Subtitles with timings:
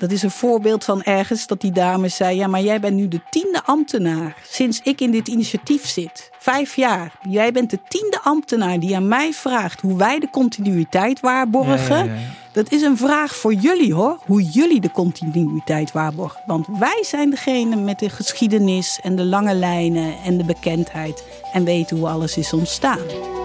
[0.00, 3.08] Dat is een voorbeeld van ergens dat die dame zei: Ja, maar jij bent nu
[3.08, 6.30] de tiende ambtenaar sinds ik in dit initiatief zit.
[6.38, 7.12] Vijf jaar.
[7.28, 11.96] Jij bent de tiende ambtenaar die aan mij vraagt hoe wij de continuïteit waarborgen.
[11.96, 12.38] Ja, ja, ja.
[12.52, 16.40] Dat is een vraag voor jullie hoor, hoe jullie de continuïteit waarborgen.
[16.46, 21.64] Want wij zijn degene met de geschiedenis en de lange lijnen en de bekendheid en
[21.64, 23.39] weten hoe alles is ontstaan.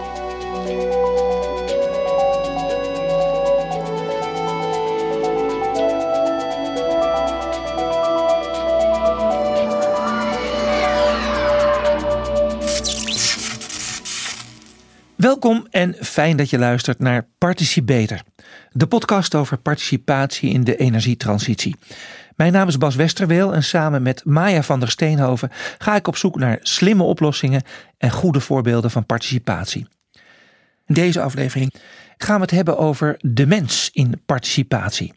[15.26, 18.22] Welkom en fijn dat je luistert naar Participator,
[18.72, 21.76] de podcast over participatie in de energietransitie.
[22.36, 26.18] Mijn naam is Bas Westerweel en samen met Maya van der Steenhoven ga ik op
[26.18, 27.64] zoek naar slimme oplossingen
[27.98, 29.88] en goede voorbeelden van participatie.
[30.86, 31.74] In deze aflevering
[32.18, 35.14] gaan we het hebben over de mens in participatie.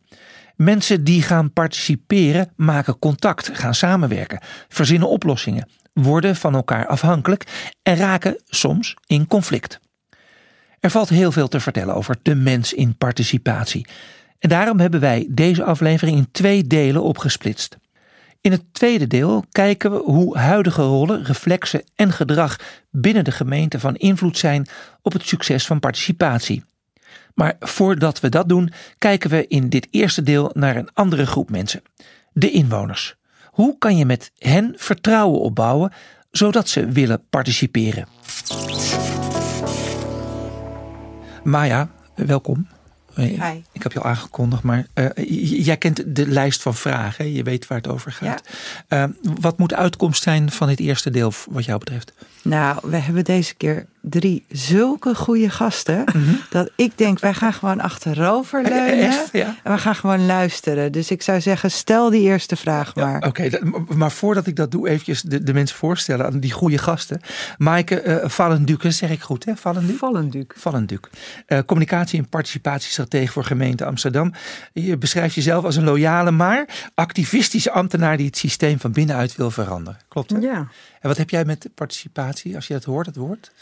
[0.57, 7.97] Mensen die gaan participeren maken contact, gaan samenwerken, verzinnen oplossingen, worden van elkaar afhankelijk en
[7.97, 9.80] raken soms in conflict.
[10.80, 13.87] Er valt heel veel te vertellen over de mens in participatie.
[14.38, 17.76] En daarom hebben wij deze aflevering in twee delen opgesplitst.
[18.40, 22.57] In het tweede deel kijken we hoe huidige rollen, reflexen en gedrag
[22.90, 24.66] binnen de gemeente van invloed zijn
[25.02, 26.65] op het succes van participatie.
[27.35, 31.51] Maar voordat we dat doen, kijken we in dit eerste deel naar een andere groep
[31.51, 31.82] mensen:
[32.32, 33.16] de inwoners.
[33.45, 35.92] Hoe kan je met hen vertrouwen opbouwen
[36.30, 38.07] zodat ze willen participeren?
[41.49, 42.66] Maya, welkom.
[43.24, 43.63] Hi.
[43.73, 45.07] Ik heb je al aangekondigd, maar uh,
[45.65, 47.25] jij kent de lijst van vragen.
[47.25, 47.30] Hè?
[47.30, 48.43] Je weet waar het over gaat.
[48.88, 49.05] Ja.
[49.05, 52.13] Uh, wat moet de uitkomst zijn van dit eerste deel wat jou betreft?
[52.43, 56.05] Nou, we hebben deze keer drie zulke goede gasten.
[56.15, 56.41] Mm -hmm.
[56.51, 59.07] Dat ik denk, wij gaan gewoon achterover leunen.
[59.07, 59.29] Echt?
[59.32, 59.57] Ja.
[59.63, 60.93] En we gaan gewoon luisteren.
[60.93, 63.10] Dus ik zou zeggen, stel die eerste vraag maar.
[63.10, 63.60] Ja, Oké, okay,
[63.97, 67.21] maar voordat ik dat doe, eventjes de, de mensen voorstellen aan die goede gasten.
[67.59, 69.56] Maaike uh, Vallenduk, dat zeg ik goed hè?
[69.56, 69.98] Vallenduk?
[69.98, 70.54] Vallenduk.
[70.56, 71.09] Vallenduk.
[71.48, 72.28] Uh, communicatie- en
[73.08, 74.32] participatiestratege voor gemeente Amsterdam.
[74.72, 79.50] Je beschrijft jezelf als een loyale, maar activistische ambtenaar die het systeem van binnenuit wil
[79.50, 80.00] veranderen.
[80.08, 80.38] Klopt hè?
[80.38, 80.69] Ja.
[81.00, 83.52] En wat heb jij met participatie, als je dat hoort, het woord?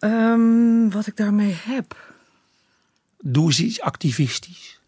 [0.00, 1.96] Um, wat ik daarmee heb.
[3.20, 4.80] Doe eens iets activistisch.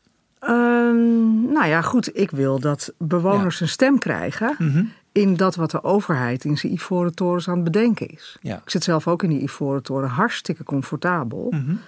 [0.42, 2.18] Um, nou ja, goed.
[2.18, 3.64] Ik wil dat bewoners ja.
[3.64, 4.92] een stem krijgen mm -hmm.
[5.12, 8.36] in dat wat de overheid in zijn ivoren torens aan het bedenken is.
[8.40, 8.56] Ja.
[8.56, 11.46] Ik zit zelf ook in die ivoren toren, hartstikke comfortabel.
[11.50, 11.80] Mm -hmm.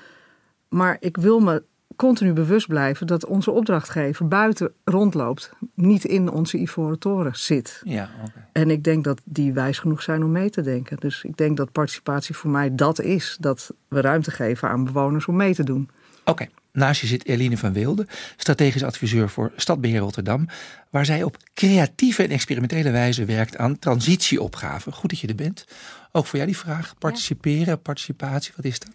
[0.69, 1.63] Maar ik wil me
[1.97, 7.81] continu bewust blijven dat onze opdrachtgever buiten rondloopt, niet in onze ivoren toren zit.
[7.85, 8.47] Ja, okay.
[8.53, 10.97] En ik denk dat die wijs genoeg zijn om mee te denken.
[10.97, 13.37] Dus ik denk dat participatie voor mij dat is.
[13.41, 15.91] Dat we ruimte geven aan bewoners om mee te doen.
[16.21, 16.31] Oké.
[16.31, 16.51] Okay.
[16.73, 20.49] Naast je zit Eline van Wilde, strategisch adviseur voor Stadbeheer Rotterdam,
[20.91, 24.93] waar zij op creatieve en experimentele wijze werkt aan transitieopgaven.
[24.93, 25.65] Goed dat je er bent.
[26.13, 27.77] Ook voor jou die vraag, participeren, ja.
[27.77, 28.91] participatie, wat is dat?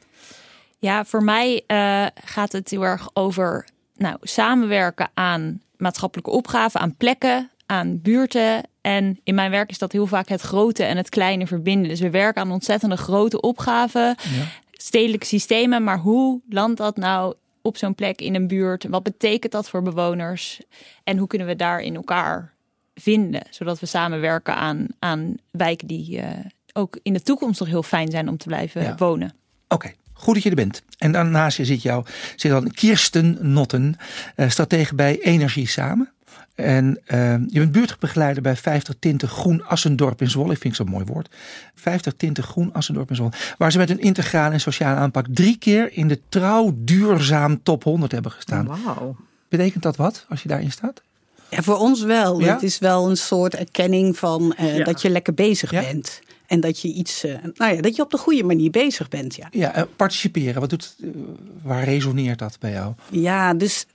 [0.79, 6.95] Ja, voor mij uh, gaat het heel erg over nou, samenwerken aan maatschappelijke opgaven, aan
[6.95, 8.63] plekken, aan buurten.
[8.81, 11.89] En in mijn werk is dat heel vaak het grote en het kleine verbinden.
[11.89, 14.15] Dus we werken aan ontzettende grote opgaven, Ja.
[14.71, 15.83] stedelijke systemen.
[15.83, 18.85] Maar hoe landt dat nou op zo'n plek in een buurt?
[18.89, 20.61] Wat betekent dat voor bewoners?
[21.03, 22.53] En hoe kunnen we daar in elkaar
[22.95, 23.41] vinden?
[23.49, 26.27] Zodat we samenwerken aan, aan wijken die uh,
[26.73, 28.95] ook in de toekomst nog heel fijn zijn om te blijven Ja.
[28.95, 29.33] wonen.
[29.67, 30.81] Oké, goed dat je er bent.
[30.97, 32.05] En daarnaast je zit jou
[32.35, 33.95] zit dan Kirsten Notten,
[34.35, 36.11] eh, stratege bij Energie Samen.
[36.55, 40.53] En eh, je bent buurtbegeleider bij 50 Tinten Groen Assendorp in Zwolle.
[40.53, 41.29] Ik vind het zo'n mooi woord.
[41.75, 43.31] 50 Tinten Groen Assendorp in Zwolle.
[43.57, 47.83] Waar ze met een integrale en sociale aanpak drie keer in de trouw duurzaam top
[47.83, 48.65] 100 hebben gestaan.
[48.67, 49.15] Wauw.
[49.49, 51.01] Betekent dat wat als je daarin staat?
[51.49, 52.39] Ja, voor ons wel.
[52.39, 52.53] Ja?
[52.53, 54.83] Het is wel een soort erkenning van eh, Ja.
[54.83, 55.81] dat je lekker bezig Ja?
[55.81, 56.19] bent.
[56.47, 59.35] En dat je iets, eh, nou ja, dat je op de goede manier bezig bent.
[59.35, 60.61] Ja, Ja, eh, participeren.
[60.61, 61.09] Wat doet, eh,
[61.63, 62.93] waar resoneert dat bij jou?
[63.11, 63.85] ja dus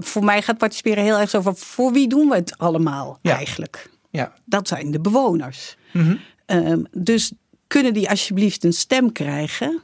[0.00, 3.36] voor mij gaat participeren heel erg over voor wie doen we het allemaal Ja.
[3.36, 3.90] eigenlijk?
[4.10, 4.32] Ja.
[4.44, 5.76] Dat zijn de bewoners.
[5.92, 6.16] Mhm.
[6.46, 7.32] Ehm, dus
[7.66, 9.80] kunnen die alsjeblieft een stem krijgen?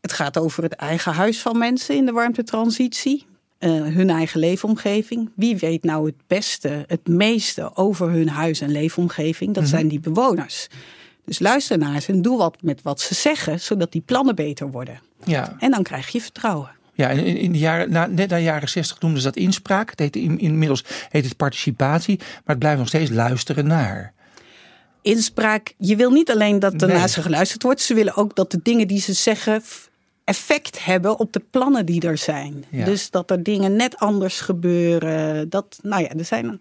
[0.00, 3.26] Het gaat over het eigen huis van mensen in de warmtetransitie.
[3.58, 5.30] eh, hun eigen leefomgeving.
[5.36, 9.54] Wie weet nou het beste, het meeste over hun huis en leefomgeving?
[9.54, 10.68] Dat zijn die bewoners.
[11.24, 14.70] Dus luister naar ze en doe wat met wat ze zeggen, zodat die plannen beter
[14.70, 15.00] worden.
[15.24, 15.56] Ja.
[15.58, 16.70] En dan krijg je vertrouwen.
[16.94, 19.36] Ja, en in, in de jaren, na, net na de jaren 60 noemden ze dat
[19.36, 19.90] inspraak.
[19.90, 24.12] Het heet, in, inmiddels heet het participatie, maar het blijft nog steeds luisteren naar.
[25.02, 26.96] Inspraak, je wil niet alleen dat er Nee.
[26.96, 29.62] naar ze geluisterd wordt, ze willen ook dat de dingen die ze zeggen
[30.24, 32.64] effect hebben op de plannen die er zijn.
[32.70, 32.84] Ja.
[32.84, 35.48] Dus dat er dingen net anders gebeuren.
[35.48, 36.60] Dat, nou ja, er zijn.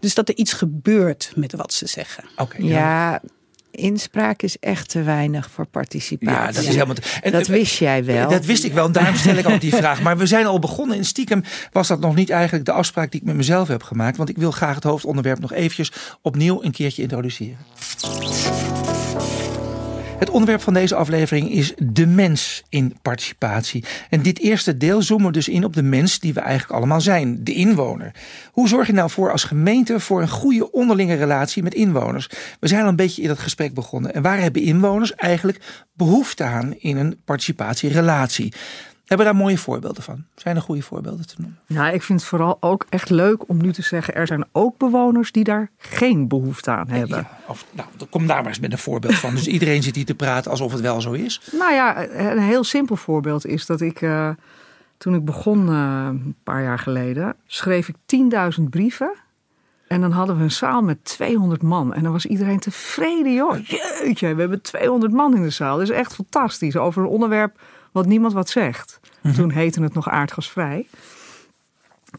[0.00, 2.24] Dus dat er iets gebeurt met wat ze zeggen.
[2.36, 3.20] Oké, Ja,
[3.72, 6.38] inspraak is echt te weinig voor participatie.
[6.40, 6.94] Ja, dat is helemaal.
[6.94, 8.28] te- En, Dat wist jij wel.
[8.28, 10.02] Dat wist ik wel, en daarom stel ik ook die vraag.
[10.02, 10.96] Maar we zijn al begonnen.
[10.96, 11.42] In stiekem
[11.72, 14.16] was dat nog niet eigenlijk de afspraak die ik met mezelf heb gemaakt.
[14.16, 15.92] Want ik wil graag het hoofdonderwerp nog eventjes
[16.22, 17.56] opnieuw een keertje introduceren.
[20.22, 23.84] Het onderwerp van deze aflevering is de mens in participatie.
[24.10, 27.00] En dit eerste deel zoomen we dus in op de mens die we eigenlijk allemaal
[27.00, 28.14] zijn, de inwoner.
[28.52, 32.30] Hoe zorg je nou voor als gemeente voor een goede onderlinge relatie met inwoners?
[32.60, 34.14] We zijn al een beetje in dat gesprek begonnen.
[34.14, 38.52] En waar hebben inwoners eigenlijk behoefte aan in een participatierelatie?
[39.12, 40.24] Hebben daar mooie voorbeelden van.
[40.34, 41.58] Zijn er goede voorbeelden te noemen?
[41.66, 44.78] Nou, ik vind het vooral ook echt leuk om nu te zeggen: er zijn ook
[44.78, 47.18] bewoners die daar geen behoefte aan hebben.
[47.18, 49.34] Ja, of, nou, kom daar maar eens met een voorbeeld van.
[49.34, 51.40] Dus iedereen zit hier te praten alsof het wel zo is.
[51.58, 54.28] Nou ja, een heel simpel voorbeeld is dat ik, eh,
[54.98, 59.12] toen ik begon eh, een paar jaar geleden, schreef ik 10.000 brieven.
[59.88, 61.94] En dan hadden we een zaal met 200 man.
[61.94, 63.66] En dan was iedereen tevreden, joh.
[63.66, 65.78] Jeetje, we hebben 200 man in de zaal.
[65.78, 66.76] Dat is echt fantastisch.
[66.76, 67.58] Over een onderwerp
[67.92, 69.00] wat niemand wat zegt.
[69.36, 70.86] Toen heette het nog aardgasvrij.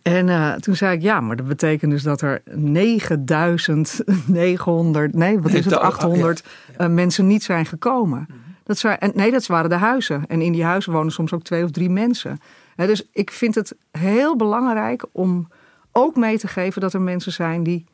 [0.02, 5.52] En eh, toen zei ik, ja, maar dat betekent dus dat er 9900, nee, wat
[5.52, 6.44] is het, De- 800
[6.78, 8.28] eh, mensen niet zijn gekomen.
[8.64, 10.24] Dat zijn, en, nee, dat waren de huizen.
[10.28, 12.42] En in die huizen wonen soms ook twee of drie mensen.
[12.76, 15.48] Dus ik vind het heel belangrijk om
[15.92, 17.86] ook mee te geven dat er mensen zijn die,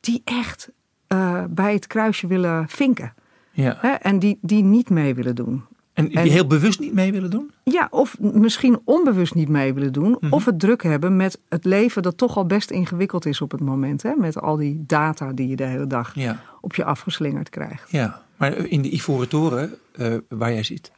[0.00, 0.68] die echt
[1.06, 3.14] eh, bij het kruisje willen vinken.
[3.50, 4.00] Ja.
[4.00, 5.64] En die, die niet mee willen doen.
[5.98, 7.50] En die En- heel bewust niet mee willen doen?
[7.64, 10.16] Ja, of misschien onbewust niet mee willen doen.
[10.20, 10.32] Mhm.
[10.32, 13.60] Of het druk hebben met het leven dat toch al best ingewikkeld is op het
[13.60, 14.02] moment.
[14.02, 14.14] Hè?
[14.16, 16.40] Met al die data die je de hele dag Ja.
[16.60, 17.90] op je afgeslingerd krijgt.
[17.90, 20.90] Ja, maar in de Ivoren Toren, eh, waar jij zit,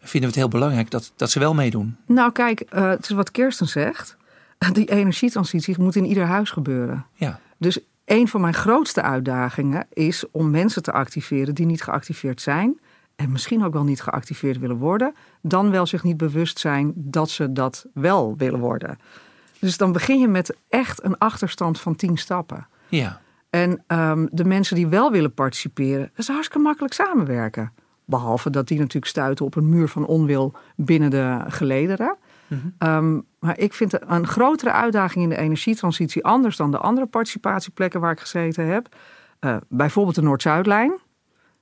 [0.00, 1.96] vinden we het heel belangrijk dat, dat ze wel meedoen.
[2.06, 4.16] Nou kijk, eh, het is wat Kirsten zegt.
[4.72, 7.06] Die energietransitie moet in ieder huis gebeuren.
[7.14, 12.40] Ja, Dus een van mijn grootste uitdagingen is om mensen te activeren die niet geactiveerd
[12.40, 12.78] zijn.
[13.18, 15.14] En misschien ook wel niet geactiveerd willen worden.
[15.42, 18.98] Dan wel zich niet bewust zijn dat ze dat wel willen worden.
[19.60, 22.66] Dus dan begin je met echt een achterstand van tien stappen.
[22.88, 23.20] ja,
[23.50, 27.72] En ehm, de mensen die wel willen participeren, dat is hartstikke makkelijk samenwerken.
[28.04, 32.16] Behalve dat die natuurlijk stuiten op een muur van onwil binnen de gelederen.
[32.78, 38.00] Ehm, maar ik vind een grotere uitdaging in de energietransitie, anders dan de andere participatieplekken
[38.00, 38.96] waar ik gezeten heb.
[39.38, 40.98] eh, bijvoorbeeld de Noord-Zuidlijn.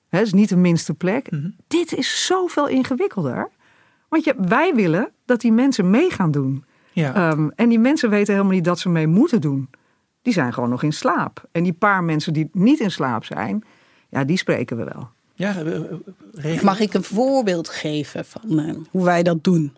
[0.08, 1.28] Hè, is niet de minste plek.
[1.66, 3.50] Dit is zoveel ingewikkelder.
[4.08, 6.64] Want je, wij willen dat die mensen mee gaan doen.
[6.92, 7.14] ja.
[7.14, 9.70] Ehm, en die mensen weten helemaal niet dat ze mee moeten doen.
[10.22, 11.48] Die zijn gewoon nog in slaap.
[11.52, 13.64] En die paar mensen die niet in slaap zijn,
[14.08, 15.08] ja, die spreken we wel.
[15.34, 16.62] ja eh, eh.
[16.62, 19.76] Mag ik een voorbeeld geven van eh, hoe wij dat doen?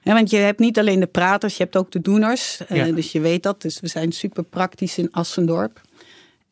[0.00, 2.60] Hè, want je hebt niet alleen de praters, je hebt ook de doeners.
[2.68, 2.84] Ja.
[2.84, 3.62] Dus je weet dat.
[3.62, 5.80] Dus we zijn super praktisch in Assendorp.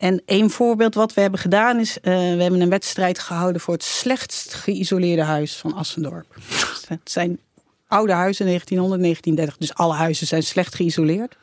[0.00, 2.00] En één voorbeeld wat we hebben gedaan is...
[2.00, 6.36] eh, we hebben een wedstrijd gehouden voor het slechtst geïsoleerde huis van Assendorp.
[6.88, 7.38] Het zijn
[7.88, 9.56] oude huizen, 1900, 1930.
[9.56, 11.36] Dus alle huizen zijn slecht geïsoleerd.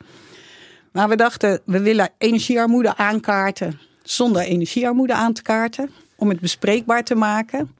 [0.92, 3.80] Maar we dachten, we willen energiearmoede aankaarten...
[4.02, 5.90] zonder energiearmoede aan te kaarten.
[6.16, 7.74] Om het bespreekbaar te maken.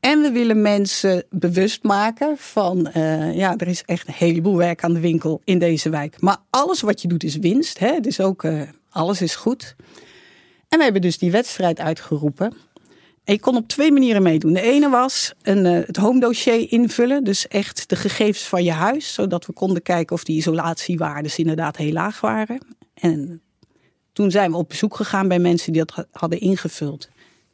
[0.00, 4.84] En we willen mensen bewust maken van, eh, ja, er is echt een heleboel werk
[4.84, 6.20] aan de winkel in deze wijk.
[6.20, 7.78] Maar alles wat je doet is winst.
[7.78, 8.00] Hè?
[8.00, 8.60] Dus ook, eh,
[8.90, 9.76] alles is goed.
[10.72, 12.52] En we hebben dus die wedstrijd uitgeroepen.
[13.24, 14.52] En je kon op twee manieren meedoen.
[14.52, 17.24] De ene was een, eh, het home dossier invullen.
[17.24, 19.14] Dus echt de gegevens van je huis.
[19.14, 22.66] Zodat we konden kijken of die isolatiewaarden inderdaad heel laag waren.
[22.94, 23.42] En
[24.12, 27.08] toen zijn we op bezoek gegaan bij mensen die dat ha- hadden ingevuld.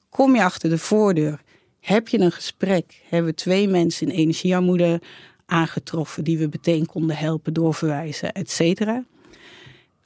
[0.08, 1.40] Kom je achter de voordeur,
[1.80, 5.00] heb je een gesprek, hebben we twee mensen in energiearmoede
[5.46, 9.04] aangetroffen die we meteen konden helpen, doorverwijzen, et cetera.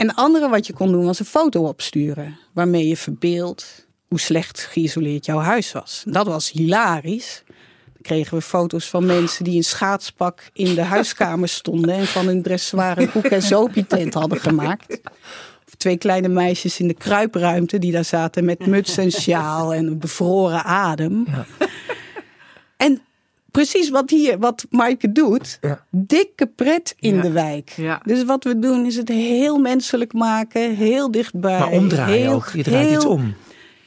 [0.03, 4.21] En het andere wat je kon doen was een foto opsturen, waarmee je verbeeldt hoe
[4.21, 6.03] slecht geïsoleerd jouw huis was.
[6.07, 7.43] Dat was hilarisch.
[7.93, 12.27] Dan kregen we foto's van mensen die in schaatspak in de huiskamer stonden en van
[12.27, 15.01] hun dressoir een koek- en zopietent hadden gemaakt.
[15.67, 19.87] Of twee kleine meisjes in de kruipruimte die daar zaten met muts en sjaal en
[19.87, 21.27] een bevroren adem.
[21.59, 21.69] En
[23.53, 25.85] precies wat hier, wat Maaike doet, Ja.
[25.91, 27.23] dikke pret in Ja.
[27.23, 27.71] de wijk.
[27.77, 28.01] Ja.
[28.05, 31.59] Dus wat we doen is het heel menselijk maken, heel dichtbij.
[31.59, 32.49] Maar omdraaien heel, ook.
[32.55, 33.35] Je draait heel iets om.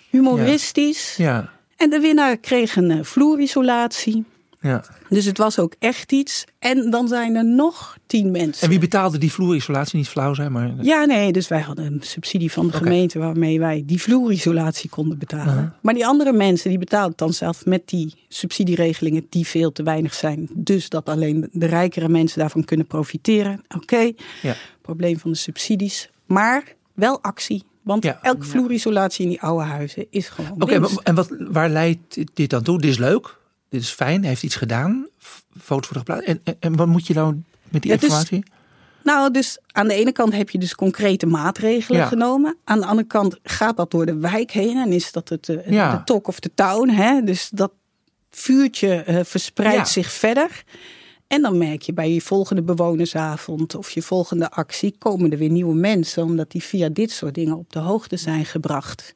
[0.09, 1.15] Humoristisch.
[1.17, 4.23] Ja, En de winnaar kreeg een eh, vloerisolatie.
[4.65, 4.83] Ja.
[5.09, 6.45] Dus het was ook echt iets.
[6.59, 8.63] En dan zijn er nog tien mensen.
[8.63, 9.97] En wie betaalde die vloerisolatie?
[9.97, 10.71] Niet flauw zijn, maar...
[10.81, 15.17] Ja, nee, dus wij hadden een subsidie van de gemeente waarmee wij die vloerisolatie konden
[15.17, 15.75] betalen.
[15.81, 20.13] Maar die andere mensen die betaalden dan zelf met die subsidieregelingen die veel te weinig
[20.13, 20.49] zijn.
[20.53, 23.61] Dus dat alleen de rijkere mensen daarvan kunnen profiteren.
[23.75, 24.55] Oké, Ja.
[24.81, 26.09] probleem van de subsidies.
[26.25, 27.63] Maar wel actie.
[27.81, 28.19] Want Ja.
[28.21, 32.63] elke vloerisolatie in die oude huizen is gewoon Oké, en wat, waar leidt dit dan
[32.63, 32.79] toe?
[32.81, 33.37] Dit is leuk,
[33.69, 35.07] dit is fijn, hij heeft iets gedaan,
[35.61, 36.27] foto's worden geplaatst.
[36.27, 38.43] En, en, en wat moet je nou met die Ja, dus- informatie?
[39.03, 42.07] Nou, dus aan de ene kant heb je dus concrete maatregelen Ja.
[42.07, 42.57] genomen.
[42.63, 45.69] Aan de andere kant gaat dat door de wijk heen en is dat het, eh,
[45.71, 45.91] Ja.
[45.97, 46.89] de talk of the town.
[46.89, 47.21] Hè?
[47.21, 47.71] Dus dat
[48.29, 50.63] vuurtje eh, verspreidt zich verder.
[51.27, 55.49] En dan merk je bij je volgende bewonersavond of je volgende actie komen er weer
[55.49, 59.13] nieuwe mensen, omdat die via dit soort dingen op de hoogte zijn gebracht.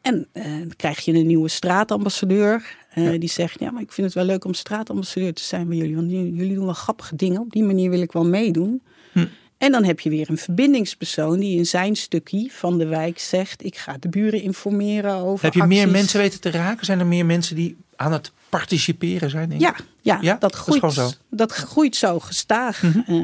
[0.00, 2.76] En eh, dan krijg je een nieuwe straatambassadeur.
[2.90, 5.76] eh, Die zegt, ja, maar ik vind het wel leuk om straatambassadeur te zijn bij
[5.76, 5.94] jullie.
[5.94, 7.40] Want jullie doen wel grappige dingen.
[7.40, 8.82] Op die manier wil ik wel meedoen.
[9.12, 9.26] Hm.
[9.58, 13.64] En dan heb je weer een verbindingspersoon die in zijn stukje van de wijk zegt...
[13.64, 16.84] ik ga de buren informeren over Heb je meer mensen weten te raken?
[16.86, 19.58] Zijn er meer mensen die aan het participeren zijn?
[19.58, 20.32] Ja, ja, Ja?
[20.32, 21.04] dat Dat groeit, gewoon zo.
[21.04, 21.14] Mhm.
[21.36, 22.82] dat groeit zo gestaag.
[23.06, 23.14] Eh,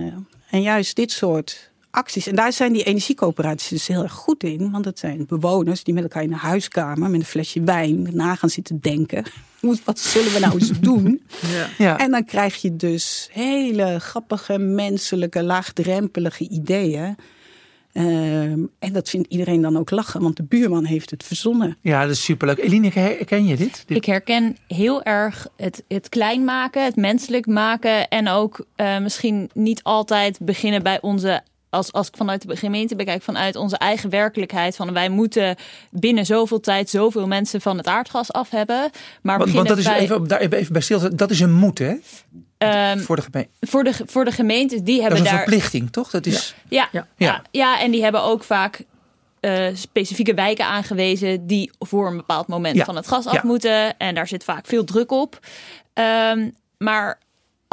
[0.50, 2.26] en juist dit soort acties.
[2.26, 4.70] En daar zijn die energiecoöperaties dus heel erg goed in.
[4.70, 7.10] Want het zijn bewoners die met elkaar in een huiskamer...
[7.10, 9.24] met een flesje wijn na gaan zitten denken.
[9.84, 11.22] Wat zullen we nou eens doen?
[11.52, 11.68] Ja.
[11.78, 11.98] Ja.
[11.98, 17.16] En dan krijg je dus hele grappige, menselijke, laagdrempelige ideeën.
[17.92, 21.76] Ehm, en dat vindt iedereen dan ook lachen, want de buurman heeft het verzonnen.
[21.80, 22.58] ja, dat is superleuk.
[22.58, 23.82] Eline, herken je dit?
[23.86, 28.08] Dit- Ik herken heel erg het, het klein maken, het menselijk maken.
[28.08, 31.42] En ook eh, misschien niet altijd beginnen bij onze.
[31.76, 34.76] Als, als ik vanuit de gemeente bekijk, vanuit onze eigen werkelijkheid.
[34.76, 35.56] Van wij moeten
[35.90, 38.90] binnen zoveel tijd zoveel mensen van het aardgas af hebben.
[39.22, 41.16] Maar want, dat is bij, even, daar even bij stil.
[41.16, 41.94] Dat is een moet, hè?
[42.58, 43.50] ehm, voor de gemeente.
[43.60, 45.42] voor, de, voor de gemeentes, die Dat hebben is een daar.
[45.46, 46.10] verplichting, toch?
[46.10, 46.54] Dat is.
[46.68, 47.06] Ja, Ja.
[47.16, 47.26] ja.
[47.26, 47.42] Ja.
[47.50, 48.84] Ja, en die hebben ook vaak
[49.40, 52.84] eh, specifieke wijken aangewezen die voor een bepaald moment Ja.
[52.84, 53.40] van het gas af Ja.
[53.44, 53.98] moeten.
[53.98, 55.38] En daar zit vaak veel druk op.
[55.92, 57.18] Ehm, maar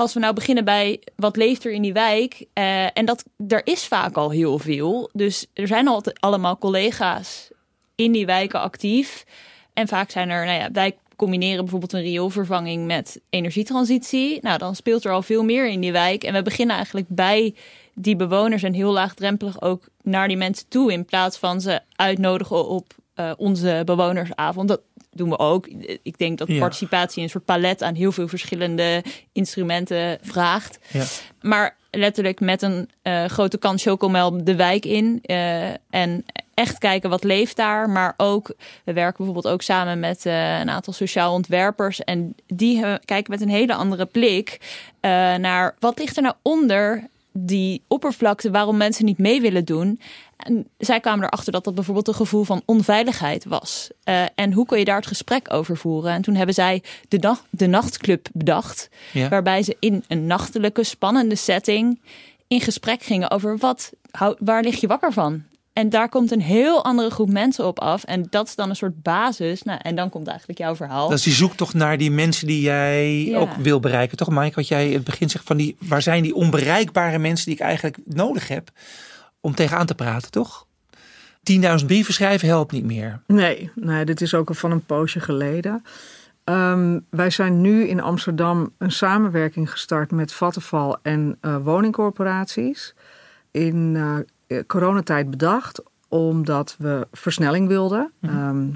[0.04, 2.46] als we nou beginnen bij wat leeft er in die wijk.
[2.54, 5.10] eh, en dat, er is vaak al heel veel.
[5.14, 7.50] Dus er zijn altijd allemaal collega's
[7.96, 9.26] in die wijken actief.
[9.74, 14.40] En vaak zijn er, nou ja, wij combineren bijvoorbeeld een rioolvervanging met energietransitie.
[14.42, 16.24] Nou, dan speelt er al veel meer in die wijk.
[16.24, 17.56] En we beginnen eigenlijk bij
[17.94, 20.92] die bewoners en heel laagdrempelig ook naar die mensen toe.
[20.92, 24.78] In plaats van ze uitnodigen op eh, onze bewonersavond.
[25.14, 25.68] Doen we ook.
[26.04, 30.80] Ik denk dat participatie een soort palet aan heel veel verschillende instrumenten vraagt.
[30.92, 31.04] Ja.
[31.42, 35.20] Maar letterlijk met een eh, grote kan chocomel de wijk in.
[35.22, 37.90] eh, en echt kijken wat leeft daar.
[37.90, 38.54] Maar ook,
[38.84, 42.04] we werken bijvoorbeeld ook samen met eh, een aantal sociaal ontwerpers.
[42.04, 44.58] En die kijken met een hele andere blik
[45.38, 50.00] naar wat ligt er nou onder die oppervlakte waarom mensen niet mee willen doen.
[50.38, 53.90] En zij kwamen erachter dat dat bijvoorbeeld een gevoel van onveiligheid was.
[54.04, 56.12] Eh, en hoe kun je daar het gesprek over voeren?
[56.12, 58.90] En toen hebben zij de, nacht, de nachtclub bedacht.
[59.14, 59.30] Ja.
[59.30, 62.00] Waarbij ze in een nachtelijke, spannende setting
[62.48, 63.92] in gesprek gingen over wat,
[64.40, 65.44] waar lig je wakker van?
[65.74, 68.04] En daar komt een heel andere groep mensen op af.
[68.04, 69.64] En dat is dan een soort basis.
[69.64, 71.10] Nou, en dan komt eigenlijk jouw verhaal.
[71.10, 73.38] Dat is die zoektocht naar die mensen die jij Ja.
[73.38, 74.18] ook wil bereiken.
[74.18, 74.56] Toch, Mike?
[74.56, 77.62] Wat jij in het begin zegt van die, waar zijn die onbereikbare mensen die ik
[77.62, 78.70] eigenlijk nodig heb
[79.42, 80.68] om tegenaan te praten, toch?
[81.80, 83.22] 10.000 brieven schrijven helpt niet meer.
[83.28, 85.84] Nee, nee, dit is ook al van een poosje geleden.
[86.44, 92.94] Ehm, wij zijn nu in Amsterdam een samenwerking gestart met Vattenfall en eh, woningcorporaties.
[93.52, 94.16] In eh,
[94.68, 98.12] coronatijd bedacht, omdat we versnelling wilden.
[98.22, 98.68] Ehm,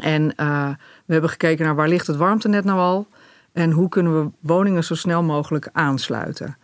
[0.00, 0.68] en eh,
[1.04, 3.06] we hebben gekeken naar waar ligt het warmtenet nou al
[3.52, 6.56] en hoe kunnen we woningen zo snel mogelijk aansluiten.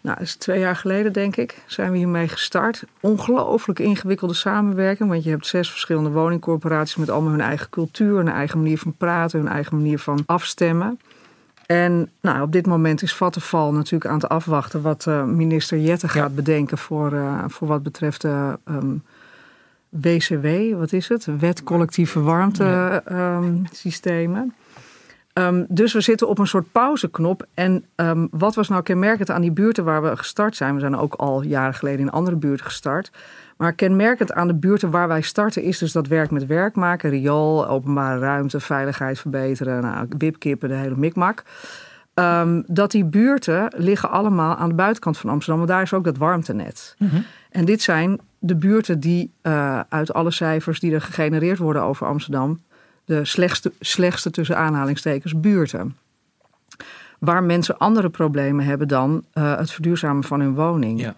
[0.00, 2.84] Nou, dat is twee jaar geleden, denk ik, zijn we hiermee gestart.
[3.00, 8.28] Ongelooflijk ingewikkelde samenwerking, want je hebt zes verschillende woningcorporaties met allemaal hun eigen cultuur, hun
[8.28, 11.00] eigen manier van praten, hun eigen manier van afstemmen.
[11.66, 16.08] En nou, op dit moment is Vattenfall natuurlijk aan het afwachten wat eh, minister Jette
[16.08, 18.94] gaat bedenken voor, eh, voor wat betreft de ehm,
[19.88, 21.28] WCW, wat is het?
[21.38, 24.54] Wet collectieve warmtesystemen.
[25.32, 27.46] Ehm, dus we zitten op een soort pauzeknop.
[27.54, 30.74] En ehm, wat was nou kenmerkend aan die buurten waar we gestart zijn?
[30.74, 33.10] We zijn ook al jaren geleden in andere buurten gestart.
[33.56, 37.10] Maar kenmerkend aan de buurten waar wij starten is dus dat werk met werk maken.
[37.10, 41.42] Riool, openbare ruimte, veiligheid verbeteren, nou, wipkippen, de hele mikmak.
[42.14, 45.58] Ehm, dat die buurten liggen allemaal aan de buitenkant van Amsterdam.
[45.58, 46.96] Want daar is ook dat warmtenet.
[47.50, 52.06] En dit zijn de buurten die eh, uit alle cijfers die er gegenereerd worden over
[52.06, 52.60] Amsterdam...
[53.04, 55.96] de slechtste, slechtste tussen aanhalingstekens buurten.
[57.18, 61.00] waar mensen andere problemen hebben dan uh, het verduurzamen van hun woning.
[61.00, 61.14] Ja.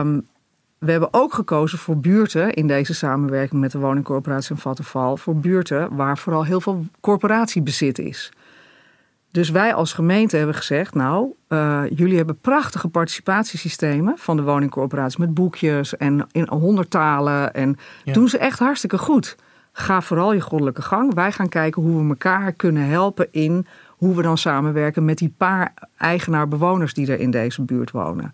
[0.00, 0.26] Um,
[0.82, 5.16] we hebben ook gekozen voor buurten in deze samenwerking met de woningcorporatie en Vattenval.
[5.16, 8.32] Voor buurten waar vooral heel veel corporatiebezit is.
[9.30, 15.20] Dus wij als gemeente hebben gezegd, nou, uh, jullie hebben prachtige participatiesystemen van de woningcorporatie
[15.20, 18.12] met boekjes en in honderd talen en Ja.
[18.12, 19.36] doen ze echt hartstikke goed.
[19.72, 21.14] Ga vooral je goddelijke gang.
[21.14, 25.34] Wij gaan kijken hoe we elkaar kunnen helpen in hoe we dan samenwerken met die
[25.36, 28.32] paar eigenaar-bewoners die er in deze buurt wonen.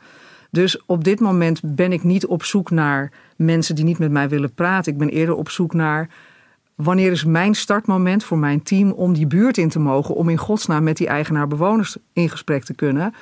[0.51, 4.29] Dus op dit moment ben ik niet op zoek naar mensen die niet met mij
[4.29, 4.93] willen praten.
[4.93, 6.09] Ik ben eerder op zoek naar
[6.75, 10.37] wanneer is mijn startmoment voor mijn team om die buurt in te mogen, om in
[10.37, 13.15] godsnaam met die eigenaar-bewoners in gesprek te kunnen,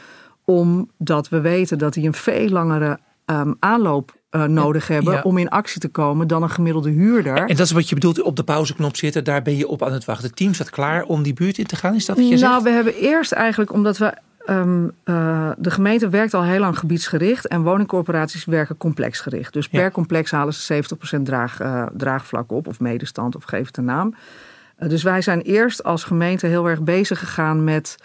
[0.45, 5.23] omdat we weten dat die een veel langere um, aanloop uh, nodig hebben Ja.
[5.23, 7.37] om in actie te komen dan een gemiddelde huurder.
[7.37, 9.93] En dat is wat je bedoelt, op de pauzeknop zitten, daar ben je op aan
[9.93, 10.27] het wachten.
[10.27, 12.53] Het team staat klaar om die buurt in te gaan, is dat wat je nou,
[12.53, 12.63] zegt?
[12.63, 14.15] we hebben eerst eigenlijk, omdat we.
[14.51, 19.53] Um, uh, de gemeente werkt al heel lang gebiedsgericht en woningcorporaties werken complexgericht.
[19.53, 19.91] Dus per Ja.
[19.91, 24.15] complex halen ze 70% draag, uh, draagvlak op, of medestand, of geef het een naam.
[24.79, 27.97] Uh, dus wij zijn eerst als gemeente heel erg bezig gegaan met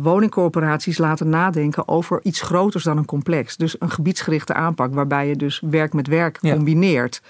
[0.00, 3.56] woningcorporaties laten nadenken over iets groters dan een complex.
[3.56, 6.52] Dus een gebiedsgerichte aanpak, waarbij je dus werk met werk Ja.
[6.54, 7.22] combineert.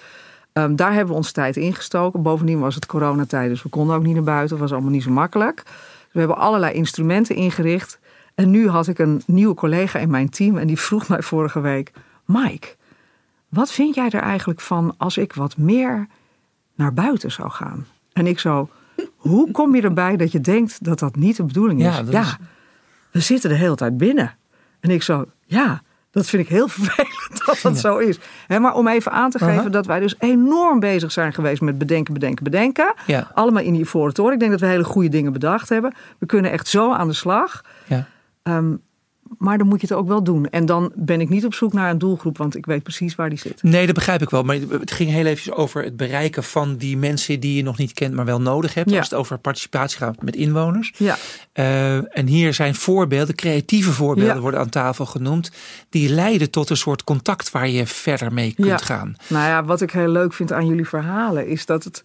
[0.53, 2.23] Um, daar hebben we onze tijd ingestoken.
[2.23, 4.50] Bovendien was het coronatijd, dus we konden ook niet naar buiten.
[4.50, 5.62] Het was allemaal niet zo makkelijk.
[5.65, 7.99] Dus we hebben allerlei instrumenten ingericht.
[8.37, 11.61] En nu had ik een nieuwe collega in mijn team en die vroeg mij vorige
[11.61, 11.93] week:
[12.25, 12.69] Mike,
[13.49, 16.07] wat vind jij er eigenlijk van als ik wat meer
[16.75, 17.87] naar buiten zou gaan?
[18.12, 18.69] En ik zo:
[19.16, 21.85] Hoe kom je erbij dat je denkt dat dat niet de bedoeling is?
[21.87, 22.37] Ja, is-
[23.11, 24.35] we zitten de hele tijd binnen.
[24.81, 28.19] En ik zo: Ja, dat vind ik heel vervelend dat dat zo is.
[28.61, 32.14] Maar om even aan te geven dat wij dus enorm bezig zijn geweest met bedenken,
[32.14, 32.95] bedenken, bedenken.
[33.07, 33.31] Ja.
[33.35, 34.33] Allemaal in die Toren.
[34.33, 35.95] Ik denk dat we hele goede dingen bedacht hebben.
[36.19, 37.61] We kunnen echt zo aan de slag.
[37.87, 38.07] Ja.
[38.47, 38.75] Ehm,
[39.38, 40.47] maar dan moet je het ook wel doen.
[40.49, 43.29] En dan ben ik niet op zoek naar een doelgroep, want ik weet precies waar
[43.29, 43.62] die zit.
[43.62, 44.43] Nee, dat begrijp ik wel.
[44.43, 47.93] Maar het ging heel even over het bereiken van die mensen die je nog niet
[47.93, 48.91] kent, maar wel nodig hebt.
[48.91, 48.99] Ja.
[48.99, 50.93] Als het over participatie gaat met inwoners.
[50.97, 51.17] Ja,
[51.55, 54.41] Uh, en hier zijn voorbeelden, creatieve voorbeelden Ja.
[54.41, 55.50] worden aan tafel genoemd.
[55.88, 58.76] Die leiden tot een soort contact waar je verder mee kunt Ja.
[58.76, 59.15] gaan.
[59.29, 62.02] nou ja, wat ik heel leuk vind aan jullie verhalen is dat het.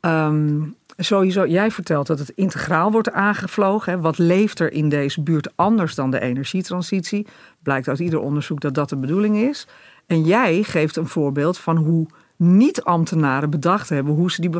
[0.00, 0.60] ehm,
[0.96, 4.00] sowieso, jij vertelt dat het integraal wordt aangevlogen.
[4.00, 7.26] Wat leeft er in deze buurt anders dan de energietransitie?
[7.62, 9.66] Blijkt uit ieder onderzoek dat dat de bedoeling is.
[10.06, 14.50] En jij geeft een voorbeeld van hoe niet-ambtenaren bedacht hebben hoe ze die.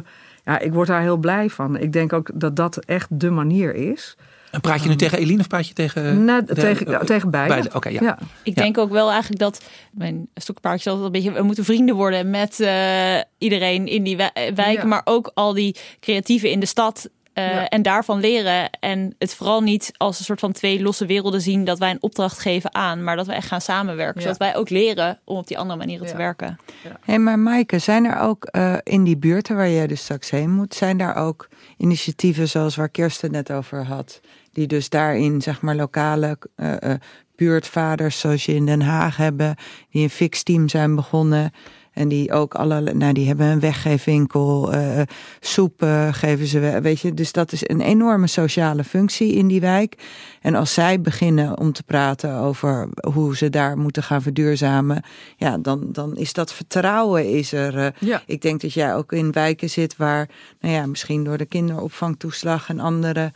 [0.44, 1.76] Ja, ik word daar heel blij van.
[1.76, 4.16] Ik denk ook dat dat echt de manier is.
[4.54, 6.24] En praat je nu tegen Eline of praat je tegen...
[6.24, 7.70] Nou, de- tegen, eh, tegen beide.
[7.74, 8.02] Oké, ja.
[8.02, 8.18] ja.
[8.42, 8.62] Ik Ja.
[8.62, 11.38] denk ook wel eigenlijk dat mijn stokpaardje is altijd een beetje.
[11.38, 14.84] We moeten vrienden worden met eh, iedereen in die wij- wijken, Ja.
[14.84, 17.08] maar ook al die creatieven in de stad.
[17.32, 17.68] eh, Ja.
[17.68, 18.70] En daarvan leren.
[18.80, 22.02] En het vooral niet als een soort van twee losse werelden zien dat wij een
[22.02, 24.14] opdracht geven aan, maar dat we echt gaan samenwerken.
[24.14, 24.20] Ja.
[24.20, 26.18] Zodat wij ook leren om op die andere manieren te Ja.
[26.18, 26.58] werken.
[27.04, 30.50] Hé, maar Maaike, zijn er ook eh, in die buurten waar jij dus straks heen
[30.50, 34.20] moet, zijn daar ook initiatieven zoals waar Kirsten net over had,
[34.54, 36.98] die dus daarin zeg maar lokale eh, eh,
[37.36, 39.56] buurtvaders zoals je in Den Haag hebben,
[39.90, 41.50] die een fix team zijn begonnen
[41.92, 45.00] en die ook alle, nou die hebben een weggeefwinkel, eh
[45.40, 49.60] soep geven ze, we- weet je, dus dat is een enorme sociale functie in die
[49.60, 49.96] wijk.
[50.40, 55.02] En als zij beginnen om te praten over hoe ze daar moeten gaan verduurzamen,
[55.36, 57.94] ja, dan, dan is dat vertrouwen is er.
[57.98, 58.22] Ja.
[58.26, 60.28] Ik denk dat jij ook in wijken zit waar,
[60.60, 63.32] nou ja, misschien door de kinderopvangtoeslag en andere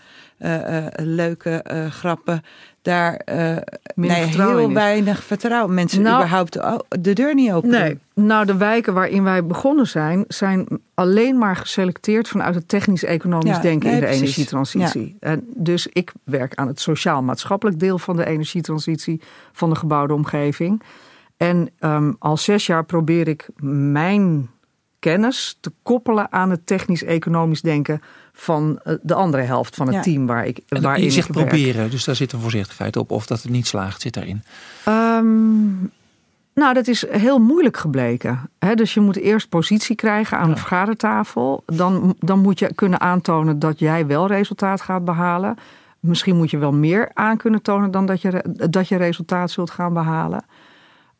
[0.96, 2.42] leuke eh, grappen,
[2.82, 3.56] daar eh
[3.94, 5.74] nee, heel weinig vertrouwen.
[5.74, 6.52] Mensen Nou- überhaupt
[7.00, 11.56] de deur niet open Nee, nou de wijken waarin wij begonnen zijn, zijn alleen maar
[11.56, 14.22] geselecteerd vanuit het technisch-economisch Ja, denken nee, in de precies.
[14.22, 15.16] energietransitie.
[15.20, 19.20] En dus ik werk aan het sociaal-maatschappelijk deel van de energietransitie
[19.52, 20.82] van de gebouwde omgeving.
[21.36, 24.50] En ehm, al zes jaar probeer ik mijn
[24.98, 28.00] kennis te koppelen aan het technisch-economisch denken
[28.40, 30.02] van eh, de andere helft van het Ja.
[30.02, 31.48] team waar ik En waarin je zegt ik werk.
[31.48, 33.10] proberen, dus daar zit een voorzichtigheid op.
[33.10, 34.42] Of dat het niet slaagt, zit daarin.
[34.84, 35.68] Ehm,
[36.54, 38.50] nou, dat is heel moeilijk gebleken.
[38.58, 38.74] Hè?
[38.74, 41.62] Dus je moet eerst positie krijgen aan de vergadertafel.
[41.66, 45.56] Dan, dan moet je kunnen aantonen dat jij wel resultaat gaat behalen.
[46.00, 49.70] Misschien moet je wel meer aan kunnen tonen dan dat je, dat je resultaat zult
[49.70, 50.44] gaan behalen.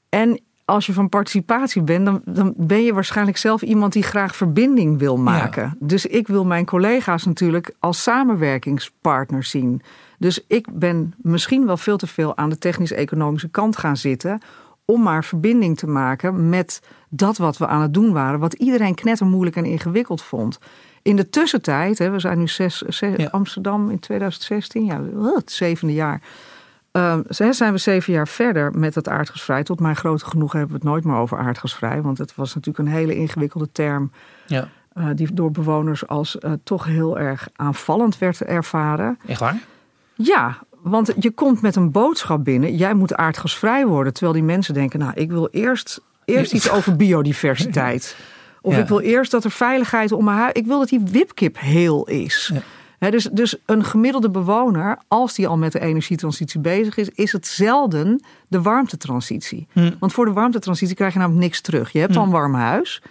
[0.08, 4.36] En als je van participatie bent, dan, dan ben je waarschijnlijk zelf iemand die graag
[4.36, 5.76] verbinding wil maken.
[5.80, 9.82] Dus ik wil mijn collega's natuurlijk als samenwerkingspartner zien.
[10.18, 14.40] Dus ik ben misschien wel veel te veel aan de technisch-economische kant gaan zitten.
[14.84, 18.40] Om maar verbinding te maken met dat wat we aan het doen waren.
[18.40, 20.58] Wat iedereen knettermoeilijk en ingewikkeld vond.
[21.02, 23.28] In de tussentijd, hè, we zijn nu zes, zes- Ja.
[23.30, 25.02] Amsterdam in 2016, ja,
[25.34, 26.22] het zevende jaar.
[27.30, 29.62] Ze- zijn we zeven jaar verder met het aardgasvrij.
[29.62, 32.02] Tot mijn grote genoegen hebben we het nooit meer over aardgasvrij.
[32.02, 34.10] Want het was natuurlijk een hele ingewikkelde term.
[34.46, 39.18] Ja, eh, die door bewoners als eh, toch heel erg aanvallend werd ervaren.
[39.26, 39.58] echt waar?
[40.14, 42.76] Ja, want je komt met een boodschap binnen.
[42.76, 44.12] Jij moet aardgasvrij worden.
[44.12, 48.16] Terwijl die mensen denken, nou, ik wil eerst, eerst iets over biodiversiteit.
[48.62, 48.80] Of Ja.
[48.80, 50.52] ik wil eerst dat er veiligheid om mijn huis...
[50.52, 52.50] Ik wil dat die wipkip heel is.
[52.54, 52.60] Ja.
[52.98, 57.08] Dus, dus een gemiddelde bewoner, als die al met de energietransitie bezig is...
[57.08, 59.66] is het zelden de warmtetransitie.
[59.72, 59.92] Hm.
[59.98, 61.92] Want voor de warmtetransitie krijg je namelijk niks terug.
[61.92, 63.02] Je hebt al een warm huis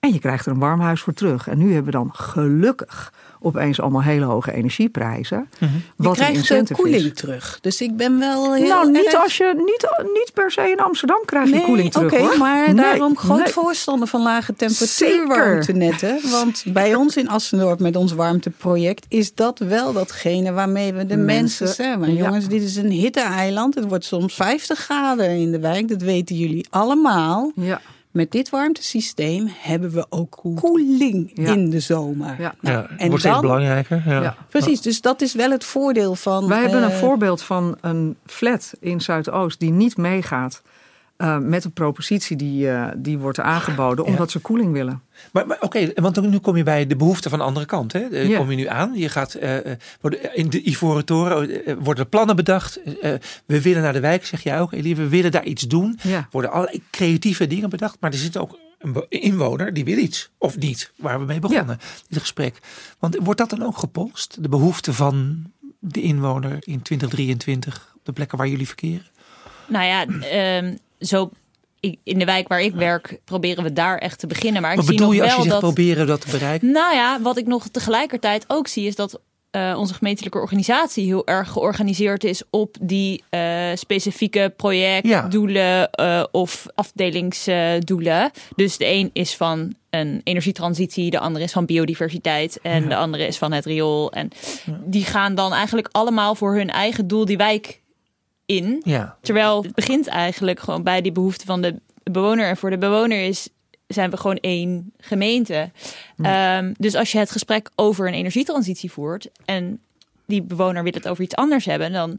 [0.00, 1.48] en je krijgt er een warm huis voor terug.
[1.48, 5.48] En nu hebben we dan gelukkig opeens allemaal hele hoge energieprijzen.
[5.58, 7.12] Je Wat een krijgt de koeling is.
[7.14, 7.58] terug.
[7.60, 10.78] Dus ik ben wel heel Nou, niet, erg- als je, niet, niet per se in
[10.80, 12.38] Amsterdam krijg je Nee, koeling terug oké, hoor.
[12.38, 13.52] maar Nee, daarom groot nee.
[13.52, 16.18] voorstander van lage temperatuurwarmtenetten.
[16.30, 21.16] Want bij ons in Assendorp met ons warmteproject is dat wel datgene waarmee we de
[21.16, 22.22] mensen, Mensen, ja.
[22.22, 23.74] jongens, dit is een hitteeiland.
[23.74, 25.88] Het wordt soms 50 graden in de wijk.
[25.88, 27.52] Dat weten jullie allemaal.
[27.54, 27.80] Ja,
[28.12, 31.52] Met dit warmtesysteem hebben we ook koeling Ja.
[31.52, 32.40] in de zomer.
[32.40, 32.54] Ja.
[32.60, 34.02] Nou, ja, het en wordt steeds belangrijker.
[34.06, 34.22] Ja.
[34.22, 34.36] Ja.
[34.48, 36.48] precies, dus dat is wel het voordeel van.
[36.48, 40.62] Wij hebben een eh, voorbeeld van een flat in Zuidoost die niet meegaat
[41.22, 45.02] eh, met de propositie die, eh, die wordt aangeboden, omdat ze koeling willen.
[45.32, 47.92] Maar, maar oké, want nu kom je bij de behoefte van de andere kant.
[47.92, 48.00] Hè?
[48.00, 48.36] Eh, Ja.
[48.38, 48.92] Kom je nu aan.
[48.94, 52.82] Je gaat eh, eh, worden, in de Ivoren Toren worden plannen bedacht.
[52.82, 53.12] Eh,
[53.46, 54.72] we willen naar de wijk, zeg jij ook.
[54.72, 54.96] Elie.
[54.96, 55.98] We willen daar iets doen.
[56.02, 56.28] Ja.
[56.30, 57.96] worden allerlei creatieve dingen bedacht.
[58.00, 60.30] Maar er zit ook een inwoner die wil iets.
[60.38, 60.92] Of niet.
[60.96, 61.78] Waar we mee begonnen.
[62.08, 62.58] Dit gesprek.
[62.98, 64.36] Want wordt dat dan ook gepolst?
[64.42, 65.44] De behoefte van
[65.78, 67.92] de inwoner in 2023.
[67.96, 69.06] Op de plekken waar jullie verkeren?
[69.68, 71.30] Nou ja, ehm, zo
[72.04, 74.62] in de wijk waar ik werk proberen we daar echt te beginnen.
[74.62, 75.72] Maar ik Wat zie bedoel nog je als je zegt dat.
[75.72, 76.70] proberen dat te bereiken?
[76.70, 79.20] Nou ja, wat ik nog tegelijkertijd ook zie is dat
[79.52, 86.66] eh, onze gemeentelijke organisatie heel erg georganiseerd is op die eh, specifieke projectdoelen eh, of
[86.74, 88.30] afdelingsdoelen.
[88.56, 93.26] dus de een is van een energietransitie, de andere is van biodiversiteit en de andere
[93.26, 94.12] is van het riool.
[94.12, 94.28] En
[94.84, 97.81] die gaan dan eigenlijk allemaal voor hun eigen doel die wijk
[98.56, 98.82] in.
[98.84, 99.16] Ja.
[99.20, 102.46] Terwijl het begint eigenlijk gewoon bij die behoefte van de bewoner.
[102.46, 103.48] En voor de bewoner is,
[103.86, 105.70] zijn we gewoon één gemeente.
[106.22, 109.80] Ehm, dus als je het gesprek over een energietransitie voert en
[110.26, 112.18] die bewoner wil het over iets anders hebben, dan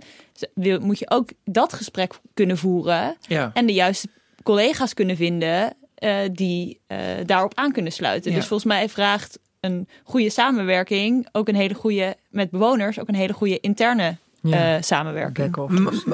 [0.54, 3.52] wil, moet je ook dat gesprek kunnen voeren Ja.
[3.54, 4.08] en de juiste
[4.43, 8.32] collega's kunnen vinden eh, die eh, daarop aan kunnen sluiten.
[8.32, 8.38] Ja.
[8.38, 13.15] Dus volgens mij vraagt een goede samenwerking ook een hele goede met bewoners, ook een
[13.15, 14.76] hele goede interne Ja.
[14.76, 15.58] eh, samenwerking.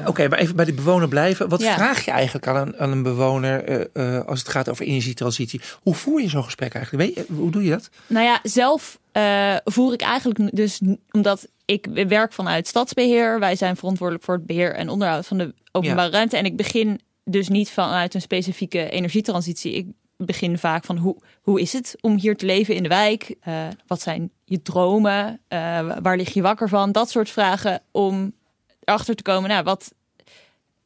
[0.05, 1.49] Oké, maar even bij die bewoner blijven.
[1.49, 1.73] Wat Ja.
[1.73, 5.61] vraag je eigenlijk aan een, aan een bewoner eh, eh, als het gaat over energietransitie?
[5.81, 7.15] Hoe voer je zo'n gesprek eigenlijk?
[7.15, 7.89] Weet je, hoe doe je dat?
[8.07, 13.39] Nou ja, zelf eh, voer ik eigenlijk dus omdat ik werk vanuit stadsbeheer.
[13.39, 16.37] Wij zijn verantwoordelijk voor het beheer en onderhoud van de openbare ruimte.
[16.37, 19.73] En ik begin dus niet vanuit een specifieke energietransitie.
[19.73, 19.87] Ik
[20.25, 23.35] begin vaak van hoe, hoe is het om hier te leven in de wijk?
[23.41, 23.53] Eh,
[23.87, 25.39] wat zijn je dromen?
[25.47, 26.91] Eh, waar lig je wakker van?
[26.91, 28.33] Dat soort vragen om
[28.83, 29.49] erachter te komen.
[29.49, 29.93] Nou, wat,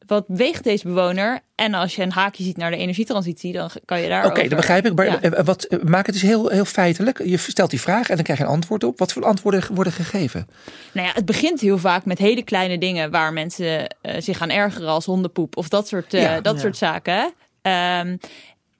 [0.06, 1.40] wat weegt deze bewoner?
[1.54, 4.26] En als je een haakje ziet naar de energietransitie, dan kan je daar.
[4.26, 4.94] Oké, dat begrijp ik.
[4.94, 5.20] Maar Ja.
[5.20, 7.24] eh, wat, maak het dus heel, heel feitelijk.
[7.24, 8.98] Je stelt die vraag en dan krijg je een antwoord op.
[8.98, 10.46] Wat voor antwoorden worden gegeven?
[10.92, 14.88] Nou ja, het begint heel vaak met hele kleine dingen waar mensen zich aan ergeren
[14.88, 16.60] als hondenpoep of dat soort, eh, Ja, dat ja.
[16.60, 17.32] soort zaken.
[17.62, 18.16] Ehm,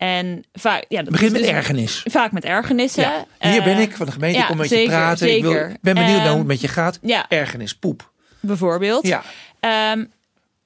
[0.04, 2.02] en vaak, ja, dat Begin is met dus ergernis.
[2.10, 3.02] Vaak met ergenissen.
[3.02, 4.36] Ja, hier Eh, ben ik van de gemeente.
[4.36, 5.36] ja, ik kom met zeker, je praten.
[5.36, 6.98] Ik wil, ben benieuwd naar hoe Ehm, het met je gaat.
[7.02, 8.10] Ja, Ergernis, poep.
[8.40, 9.06] bijvoorbeeld.
[9.06, 9.22] Ja,
[9.60, 10.04] Ehm,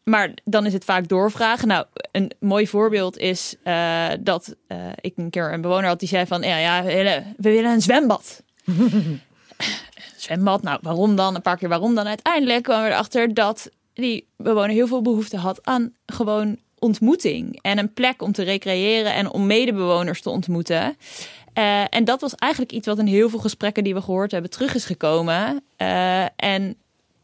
[0.04, 1.68] maar dan is het vaak doorvragen.
[1.68, 6.08] Nou, een mooi voorbeeld is eh, dat eh, ik een keer een bewoner had die
[6.08, 6.42] zei van...
[6.42, 8.42] Ja, ja we, willen, we willen een zwembad.
[10.16, 11.34] zwembad, nou waarom dan?
[11.34, 12.06] Een paar keer waarom dan?
[12.06, 17.58] Uiteindelijk kwamen we erachter dat die bewoner heel veel behoefte had aan gewoon ontmoeting.
[17.62, 20.96] En een plek om te recreëren en om medebewoners te ontmoeten.
[21.58, 24.50] Eh, en dat was eigenlijk iets wat in heel veel gesprekken die we gehoord hebben
[24.50, 25.62] terug is gekomen.
[25.76, 26.74] Eh, en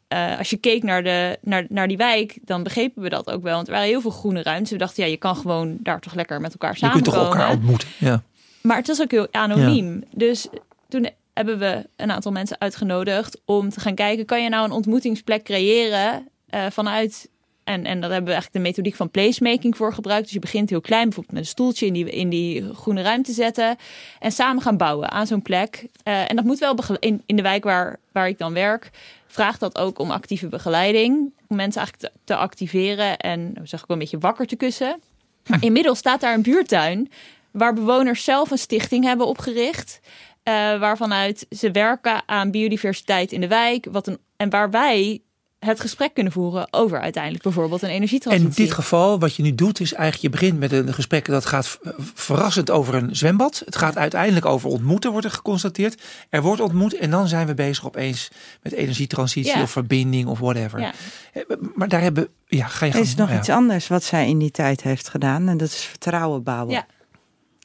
[0.08, 3.42] eh, als je keek naar, de, naar, naar die wijk, dan begrepen we dat ook
[3.42, 3.54] wel.
[3.54, 4.70] Want er waren heel veel groene ruimtes.
[4.70, 7.50] We dachten, ja, je kan gewoon daar toch lekker met elkaar je kunt toch elkaar
[7.50, 7.88] ontmoeten.
[7.98, 8.22] Ja.
[8.62, 10.04] Maar het is ook heel anoniem.
[10.10, 10.46] Dus
[10.88, 14.72] toen hebben we een aantal mensen uitgenodigd om te gaan kijken, kan je nou een
[14.72, 16.28] ontmoetingsplek creëren
[16.70, 17.28] vanuit.
[17.64, 20.24] En, en daar hebben we eigenlijk de methodiek van placemaking voor gebruikt.
[20.24, 23.32] Dus je begint heel klein, bijvoorbeeld met een stoeltje in die, in die groene ruimte
[23.32, 23.76] zetten.
[24.18, 25.86] En samen gaan bouwen aan zo'n plek.
[26.02, 28.90] Eh, en dat moet wel in, in de wijk waar, waar ik dan werk.
[29.26, 31.32] Vraagt dat ook om actieve begeleiding.
[31.48, 35.00] Om mensen eigenlijk te, activeren en zeg ik wel een beetje wakker te kussen.
[35.46, 37.10] Maar inmiddels staat daar een buurtuin
[37.50, 40.00] waar bewoners zelf een stichting hebben opgericht.
[40.44, 43.86] uh, waarvanuit ze werken aan biodiversiteit in de wijk.
[43.90, 45.22] Wat een, en waar wij
[45.64, 48.48] het gesprek kunnen voeren over uiteindelijk bijvoorbeeld een energietransitie.
[48.48, 51.26] En in dit geval, wat je nu doet, is eigenlijk je begint met een gesprek
[51.26, 51.78] dat gaat
[52.14, 53.62] verrassend over een zwembad.
[53.64, 56.02] Het gaat uiteindelijk over ontmoeten, wordt er geconstateerd.
[56.30, 58.30] Er wordt ontmoet en dan zijn we bezig opeens
[58.62, 60.80] met energietransitie of verbinding of whatever.
[60.80, 60.92] Ja.
[61.32, 61.42] Eh,
[61.74, 64.50] maar daar hebben, ja, ga je Er is nog iets anders wat zij in die
[64.50, 66.74] tijd heeft gedaan en dat is vertrouwen bouwen.
[66.74, 66.86] Ja.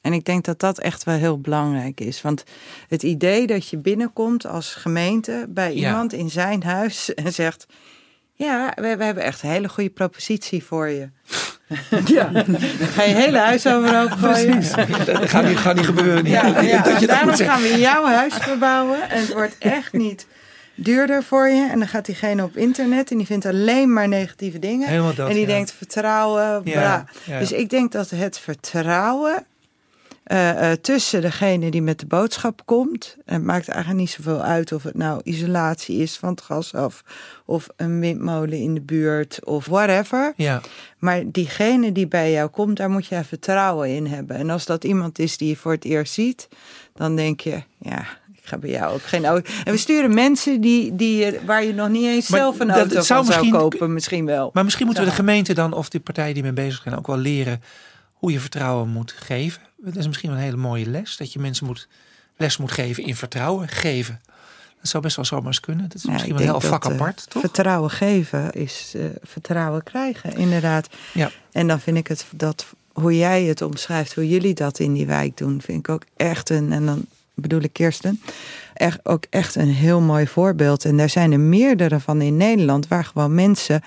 [0.02, 2.22] En ik denk dat dat echt wel heel belangrijk is.
[2.22, 2.44] Want
[2.88, 7.66] het idee dat je binnenkomt als gemeente bij iemand in zijn huis en zegt:
[8.34, 11.10] Ja, we, we, hebben echt een hele goede propositie voor je.
[12.06, 12.60] Ja, dan
[12.94, 14.18] ga je hele huis gooien.
[14.20, 14.72] Precies.
[15.06, 16.26] Dat gaat niet, gaat niet gebeuren.
[16.26, 16.82] Ja, ja.
[16.82, 19.10] Dat je daarom gaan we jouw huis verbouwen.
[19.10, 20.28] En het wordt echt niet
[20.76, 21.68] duurder voor je.
[21.72, 25.16] En dan gaat diegene op internet en die vindt alleen maar negatieve dingen.
[25.16, 26.62] Dat, en die denkt vertrouwen.
[26.64, 27.06] Ja,
[27.40, 29.46] Dus ik denk dat het vertrouwen
[30.32, 33.18] uh, tussen degene die met de boodschap komt.
[33.26, 37.04] Het maakt eigenlijk niet zoveel uit of het nou isolatie is van het gas af.
[37.46, 40.34] Of een windmolen in de buurt of whatever.
[40.36, 40.62] Ja.
[40.98, 44.36] Maar diegene die bij jou komt, daar moet je vertrouwen in hebben.
[44.36, 46.48] En als dat iemand is die je voor het eerst ziet,
[46.94, 48.00] dan denk je, ja,
[48.34, 49.52] ik ga bij jou ook geen auto.
[49.64, 53.26] En we sturen mensen die, die, waar je nog niet eens zelf een auto zou,
[53.26, 54.50] van zou kopen, misschien wel.
[54.54, 57.08] Maar misschien moeten we de gemeente dan, of die partijen die mee bezig zijn, ook
[57.08, 57.62] wel leren
[58.20, 59.62] hoe je vertrouwen moet geven.
[59.78, 61.18] Dat is misschien wel een hele mooie les.
[61.18, 61.88] Dat je mensen moet,
[62.38, 64.22] les moet geven in vertrouwen geven.
[64.82, 65.88] Dat zou best wel zomaar eens kunnen.
[65.88, 67.42] Dat is misschien wel een heel vak apart, toch?
[67.42, 70.90] Vertrouwen geven is uh, vertrouwen krijgen, inderdaad.
[71.14, 71.32] Ja.
[71.52, 75.06] En dan vind ik het dat hoe jij het omschrijft, hoe jullie dat in die
[75.06, 78.22] wijk doen, vind ik ook echt een, en dan bedoel ik Kirsten,
[78.74, 80.86] echt, ook echt een heel mooi voorbeeld.
[80.86, 83.84] En daar zijn er meerdere van in Nederland, waar gewoon mensen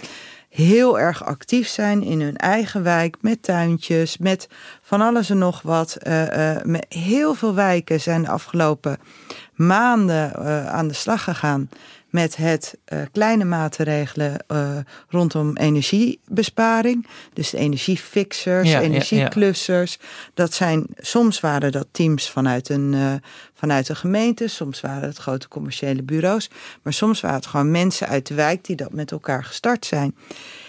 [0.52, 4.48] heel erg actief zijn in hun eigen wijk met tuintjes, met
[4.82, 5.96] van alles en nog wat.
[6.06, 8.98] Uh, met heel veel wijken zijn de afgelopen
[9.54, 11.68] maanden uh, aan de slag gegaan
[12.12, 14.76] met het uh, kleine maatregelen uh,
[15.08, 17.06] rondom energiebesparing.
[17.32, 19.98] Dus de energiefixers, ja, energieklussers.
[20.00, 20.30] Ja, ja.
[20.34, 23.12] Dat zijn, soms waren dat teams vanuit een, uh,
[23.54, 26.50] vanuit een gemeente, soms waren het grote commerciële bureaus.
[26.82, 30.16] Maar soms waren het gewoon mensen uit de wijk die dat met elkaar gestart zijn.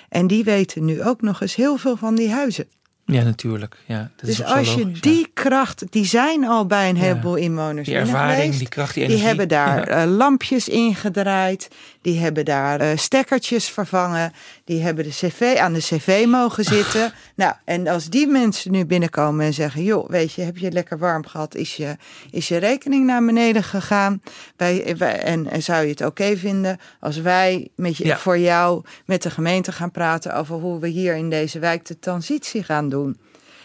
[0.09, 2.67] En die weten nu ook nog eens heel veel van die huizen.
[3.05, 3.77] Ja, natuurlijk.
[3.85, 7.87] Ja, dat dus als je die kracht, die zijn al bij een heleboel inwoners.
[7.87, 9.21] Die ervaring, die kracht, die energie.
[9.21, 10.05] Die hebben daar ja.
[10.05, 11.67] uh, lampjes ingedraaid.
[12.01, 14.33] Die hebben daar uh, stekkertjes vervangen.
[14.65, 17.13] Die hebben de cv aan de cv mogen zitten.
[17.35, 20.97] nou, en als die mensen nu binnenkomen en zeggen: joh, weet je, heb je lekker
[20.97, 21.55] warm gehad?
[21.55, 21.95] Is je,
[22.31, 24.21] is je rekening naar beneden gegaan?
[24.57, 28.17] Wij, wij en, en, zou je het oké okay vinden als wij met je, ja.
[28.17, 31.99] voor jou met de gemeente gaan praten over hoe we hier in deze wijk de
[31.99, 33.17] transitie gaan doen?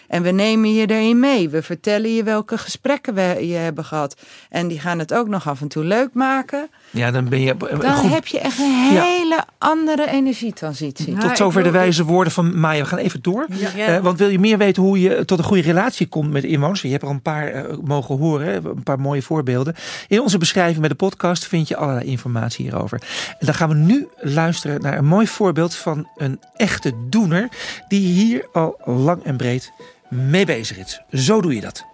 [0.09, 1.49] En we nemen je erin mee.
[1.49, 4.21] We vertellen je welke gesprekken we je hebben gehad.
[4.49, 6.71] En die gaan het ook nog af en toe leuk maken.
[6.91, 7.57] Ja, dan ben je.
[7.57, 8.11] Dan goed.
[8.11, 9.47] heb je echt een hele ja.
[9.59, 11.17] andere energietransitie.
[11.17, 12.83] Tot zover de wijze woorden van Maya.
[12.83, 13.47] We gaan even door.
[13.77, 13.97] Ja.
[13.97, 16.83] Uh, want wil je meer weten hoe je tot een goede relatie komt met inwoners?
[16.83, 19.75] Je hebt er een paar uh, mogen horen, een paar mooie voorbeelden.
[20.09, 23.03] In onze beschrijving met de podcast vind je allerlei informatie hierover.
[23.29, 27.49] En dan gaan we nu luisteren naar een mooi voorbeeld van een echte doener.
[27.89, 29.73] Die hier al lang en breed
[30.09, 31.01] mee bezig is.
[31.11, 31.85] Zo doe je dat.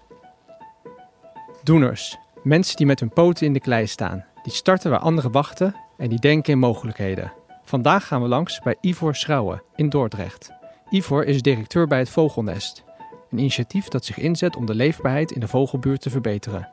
[1.62, 2.16] Doeners.
[2.42, 4.24] Mensen die met hun poten in de klei staan.
[4.44, 7.32] Die starten waar anderen wachten en die denken in mogelijkheden.
[7.64, 10.50] Vandaag gaan we langs bij Ivor Schrouwen in Dordrecht.
[10.90, 12.84] Ivor is directeur bij het Vogelnest.
[13.30, 16.68] Een initiatief dat zich inzet om de leefbaarheid in de vogelbuurt te verbeteren.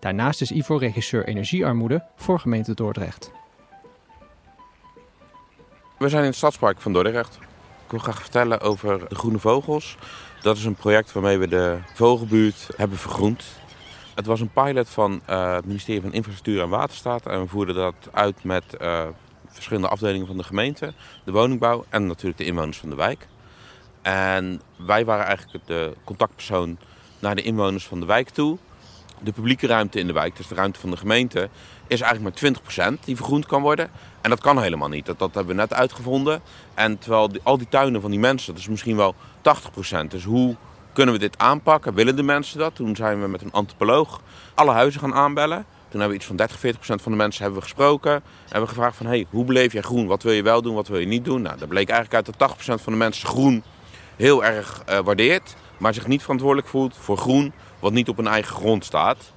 [0.00, 3.32] Daarnaast is Ivor regisseur energiearmoede voor gemeente Dordrecht.
[5.98, 7.38] We zijn in het stadspark van Dordrecht.
[7.84, 9.96] Ik wil graag vertellen over de groene vogels.
[10.42, 13.44] Dat is een project waarmee we de vogelbuurt hebben vergroend.
[14.16, 17.26] Het was een pilot van uh, het ministerie van Infrastructuur en Waterstaat.
[17.26, 19.02] En we voerden dat uit met uh,
[19.46, 20.92] verschillende afdelingen van de gemeente,
[21.24, 23.26] de woningbouw en natuurlijk de inwoners van de wijk.
[24.02, 26.78] En wij waren eigenlijk de contactpersoon
[27.18, 28.58] naar de inwoners van de wijk toe.
[29.20, 31.48] De publieke ruimte in de wijk, dus de ruimte van de gemeente,
[31.86, 33.90] is eigenlijk maar 20% die vergroend kan worden.
[34.20, 35.06] En dat kan helemaal niet.
[35.06, 36.40] Dat, dat hebben we net uitgevonden.
[36.74, 39.14] En terwijl al die tuinen van die mensen, dat is misschien wel
[40.04, 40.06] 80%.
[40.08, 40.56] Dus hoe
[40.96, 41.94] kunnen we dit aanpakken?
[41.94, 42.74] Willen de mensen dat?
[42.74, 44.20] Toen zijn we met een antropoloog
[44.54, 45.64] alle huizen gaan aanbellen.
[45.88, 48.12] Toen hebben we iets van 30, 40 procent van de mensen hebben we gesproken.
[48.12, 50.06] En hebben we gevraagd van, hey, hoe beleef jij groen?
[50.06, 51.42] Wat wil je wel doen, wat wil je niet doen?
[51.42, 53.62] Nou, dat bleek eigenlijk uit dat 80 procent van de mensen groen
[54.16, 55.56] heel erg uh, waardeert.
[55.78, 59.32] Maar zich niet verantwoordelijk voelt voor groen wat niet op een eigen grond staat.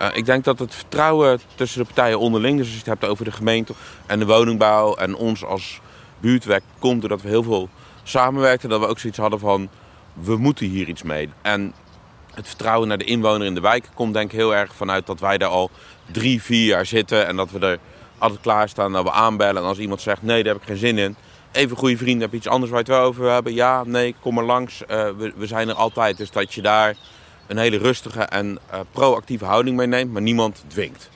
[0.00, 3.12] Uh, ik denk dat het vertrouwen tussen de partijen onderling, dus als je het hebt
[3.12, 3.72] over de gemeente
[4.06, 5.80] en de woningbouw en ons als
[6.20, 7.68] buurtwerk, komt doordat we heel veel
[8.02, 8.68] samenwerkten.
[8.68, 9.68] Dat we ook zoiets hadden van,
[10.12, 11.28] we moeten hier iets mee.
[11.42, 11.74] En
[12.34, 15.20] Het vertrouwen naar de inwoner in de wijk komt denk ik heel erg vanuit dat
[15.20, 15.70] wij daar al
[16.12, 17.26] drie, vier jaar zitten.
[17.26, 17.78] En dat we er
[18.18, 19.62] altijd klaarstaan, dat we aanbellen.
[19.62, 21.16] En als iemand zegt nee, daar heb ik geen zin in.
[21.52, 23.54] Even goede vrienden, heb je iets anders waar je het wel over hebben?
[23.54, 24.82] Ja, nee, kom maar langs.
[24.82, 26.16] Uh, we, we, zijn er altijd.
[26.16, 26.94] Dus dat je daar
[27.46, 31.10] een hele rustige en uh, proactieve houding mee neemt, maar niemand dwingt.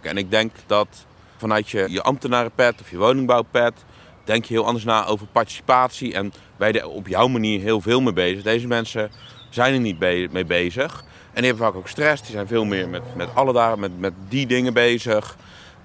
[0.00, 0.88] En ik denk dat
[1.36, 3.84] vanuit je, je ambtenarenpet of je woningbouwpet...
[4.26, 6.14] denk je heel anders na over participatie.
[6.14, 8.42] En je er op jouw manier heel veel mee bezig.
[8.42, 9.10] Deze mensen
[9.50, 9.98] zijn er niet
[10.32, 11.04] mee bezig.
[11.32, 12.22] En die hebben vaak ook stress.
[12.22, 15.36] Die zijn veel meer met, met alle met, met die dingen bezig.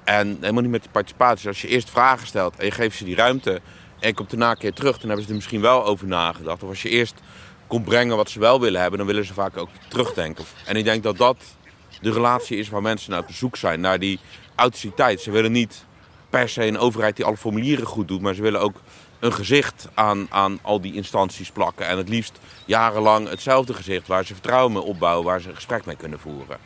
[0.04, 1.48] En helemaal niet met die participatie.
[1.48, 3.52] Als je eerst vragen stelt en je geeft ze die ruimte...
[4.00, 6.64] en je komt daarna een keer terug, dan hebben ze er misschien wel over nagedacht.
[6.64, 7.14] Of als je eerst
[7.68, 8.98] komt brengen wat ze wel willen hebben...
[8.98, 10.46] dan willen ze vaak ook terugdenken.
[10.66, 11.38] En ik denk dat dat
[12.02, 13.80] de relatie is waar mensen naar op zoek zijn.
[13.80, 14.20] Naar die
[14.56, 15.22] authenticiteit.
[15.22, 15.86] Ze willen niet
[16.32, 18.22] per se een overheid die alle formulieren goed doet...
[18.22, 18.82] maar ze willen ook
[19.20, 21.88] een gezicht aan, aan al die instanties plakken.
[21.88, 25.86] En het liefst jarenlang hetzelfde gezicht waar ze vertrouwen mee opbouwen, waar ze een gesprek
[25.86, 26.58] mee kunnen voeren.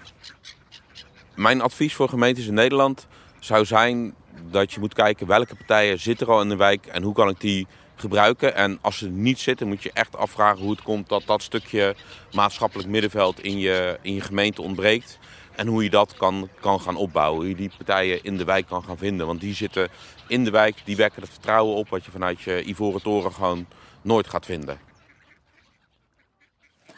[1.36, 3.08] Mijn advies voor gemeentes in Nederland
[3.39, 4.15] zou zijn
[4.51, 7.30] dat je moet kijken welke partijen zitten er al in de wijk en hoe kan
[7.30, 8.56] ik die gebruiken.
[8.56, 11.95] En als ze niet zitten, moet je echt afvragen hoe het komt dat dat stukje
[12.32, 15.19] maatschappelijk middenveld in je, in je gemeente ontbreekt.
[15.56, 17.39] En hoe je dat kan, kan gaan opbouwen.
[17.39, 19.28] Hoe je die partijen in de wijk kan gaan vinden.
[19.28, 19.89] Want die zitten
[20.28, 23.65] in de wijk, die wekken het vertrouwen op wat je vanuit je Ivoren Toren gewoon
[24.02, 24.80] nooit gaat vinden.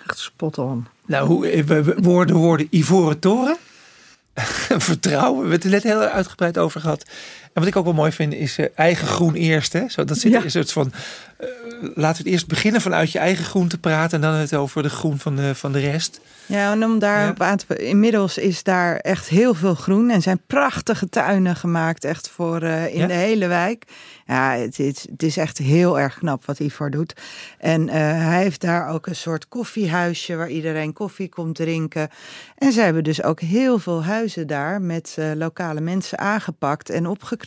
[0.08, 0.88] Echt spot on.
[1.06, 3.58] Nou, hoe, eh, we woorden, woorden Ivoren Toren.
[4.90, 5.44] vertrouwen.
[5.44, 7.06] We hebben het er net heel uitgebreid over gehad.
[7.60, 9.74] Wat ik ook wel mooi vind is uh, eigen groen eerst.
[9.74, 9.90] Hè?
[9.90, 10.44] Zo, dat zit ja.
[10.44, 10.92] een soort van.
[11.40, 11.48] Uh,
[11.80, 14.24] laten we het eerst beginnen vanuit je eigen groen te praten.
[14.24, 16.20] En dan het over de groen van de, van de rest.
[16.46, 17.34] Ja, en om daar ja.
[17.38, 20.10] aan te, inmiddels is daar echt heel veel groen.
[20.10, 22.04] En zijn prachtige tuinen gemaakt.
[22.04, 23.08] Echt voor uh, in ja.
[23.08, 23.84] de hele wijk.
[24.26, 27.14] Ja, het, het, het, is echt heel erg knap wat Ivor doet.
[27.58, 32.10] En hij heeft daar ook een soort koffiehuisje waar iedereen koffie komt drinken.
[32.58, 37.47] En ze hebben dus ook heel veel huizen daar met lokale mensen aangepakt en opgeknapt.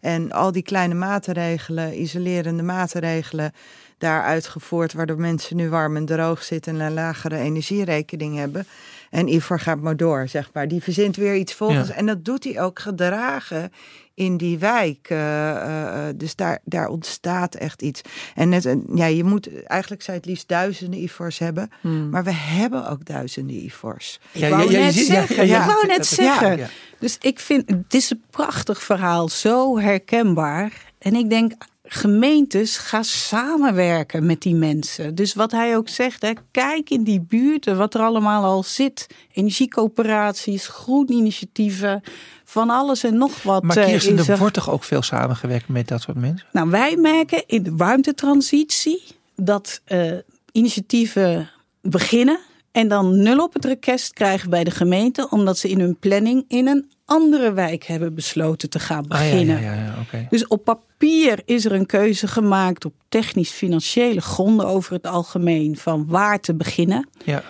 [0.00, 3.52] En al die kleine maatregelen, isolerende maatregelen,
[3.98, 8.66] daar uitgevoerd, waardoor mensen nu warm en droog zitten en een lagere energierekening hebben.
[9.10, 10.68] En Ivor gaat maar door, zeg maar.
[10.68, 11.88] Die verzint weer iets volgens.
[11.88, 11.94] Ja.
[11.94, 13.72] En dat doet hij ook gedragen
[14.14, 15.08] in die wijk.
[15.10, 18.00] Uh, uh, dus daar, daar ontstaat echt iets.
[18.34, 21.70] En net, ja, je moet eigenlijk zou het liefst duizenden Ivors hebben.
[21.80, 22.10] Hmm.
[22.10, 24.20] Maar we hebben ook duizenden Ivors.
[24.32, 25.46] Ja, ik wou ja, net zeggen.
[25.46, 26.68] Ja, ik wou net zeggen.
[26.98, 29.28] Dus ik vind, het is een prachtig verhaal.
[29.28, 30.92] Zo herkenbaar.
[30.98, 31.52] En ik denk,
[31.84, 35.14] gemeentes gaan samenwerken met die mensen.
[35.14, 39.06] Dus wat hij ook zegt, hè, kijk in die buurten wat er allemaal al zit.
[39.32, 42.02] Energiecoöperaties, groeninitiatieven,
[42.44, 43.62] van alles en nog wat.
[43.62, 46.46] Maar Kirsten, er, er wordt toch ook veel samengewerkt met dat soort mensen?
[46.52, 49.02] Nou, wij merken in de ruimtetransitie
[49.36, 50.12] dat uh,
[50.52, 52.38] initiatieven beginnen
[52.72, 56.44] en dan nul op het request krijgen bij de gemeente, omdat ze in hun planning
[56.48, 59.56] in een andere wijk hebben besloten te gaan beginnen.
[59.56, 60.26] Ah, ja, ja, ja, okay.
[60.30, 66.06] Dus op papier is er een keuze gemaakt op technisch-financiële gronden over het algemeen van
[66.06, 67.08] waar te beginnen.
[67.24, 67.42] Ja.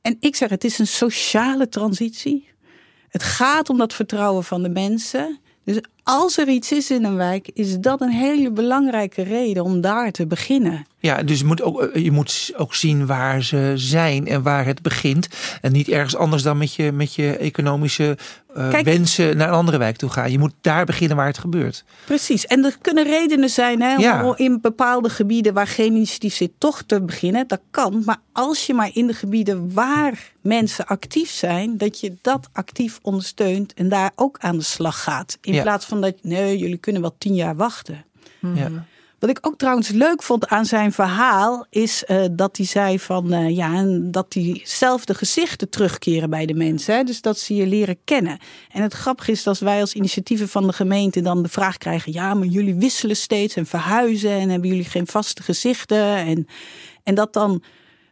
[0.00, 2.48] En ik zeg, het is een sociale transitie.
[3.08, 5.38] Het gaat om dat vertrouwen van de mensen.
[5.64, 9.80] Dus als er iets is in een wijk, is dat een hele belangrijke reden om
[9.80, 10.86] daar te beginnen.
[10.98, 14.66] Ja, dus je moet, ook, eh, je moet ook zien waar ze zijn en waar
[14.66, 15.28] het begint.
[15.60, 18.16] En niet ergens anders dan met je, met je economische
[18.56, 20.30] uh, Kijk, wensen naar een andere wijk toe gaan.
[20.30, 21.84] Je moet daar beginnen waar het gebeurt.
[22.04, 22.46] Precies.
[22.46, 24.24] En er kunnen redenen zijn hè, ja.
[24.24, 27.48] om in bepaalde gebieden waar geen initiatief zit toch te beginnen.
[27.48, 28.02] Dat kan.
[28.04, 32.98] Maar als je maar in de gebieden waar mensen actief zijn, dat je dat actief
[33.02, 35.38] ondersteunt en daar ook aan de slag gaat.
[35.40, 35.62] In ja.
[35.62, 38.04] plaats van dat, nee, jullie kunnen wel tien jaar wachten.
[38.54, 38.86] Ja.
[39.18, 43.34] Wat ik ook trouwens leuk vond aan zijn verhaal, is uh, dat hij zei van
[43.34, 46.94] uh, ja, dat diezelfde gezichten terugkeren bij de mensen.
[46.94, 47.02] Hè?
[47.02, 48.38] Dus dat ze je leren kennen.
[48.72, 52.12] En het grappige is dat wij als initiatieven van de gemeente dan de vraag krijgen:
[52.12, 56.16] ja, maar jullie wisselen steeds en verhuizen en hebben jullie geen vaste gezichten?
[56.16, 56.46] En,
[57.02, 57.62] en dat dan.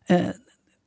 [0.06, 0.28] Uh,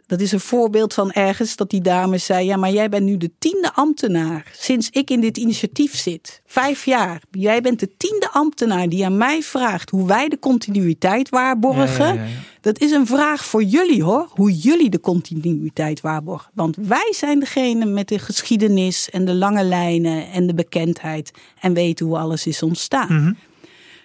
[0.07, 3.17] dat is een voorbeeld van ergens dat die dame zei: Ja, maar jij bent nu
[3.17, 6.41] de tiende ambtenaar sinds ik in dit initiatief zit.
[6.45, 7.21] Vijf jaar.
[7.31, 12.05] Jij bent de tiende ambtenaar die aan mij vraagt hoe wij de continuïteit waarborgen.
[12.05, 12.29] Ja, ja, ja,
[12.61, 16.51] dat is een vraag voor jullie hoor, hoe jullie de continuïteit waarborgen.
[16.53, 21.73] Want wij zijn degene met de geschiedenis en de lange lijnen en de bekendheid en
[21.73, 23.13] weten hoe alles is ontstaan.
[23.13, 23.37] Mm -hmm.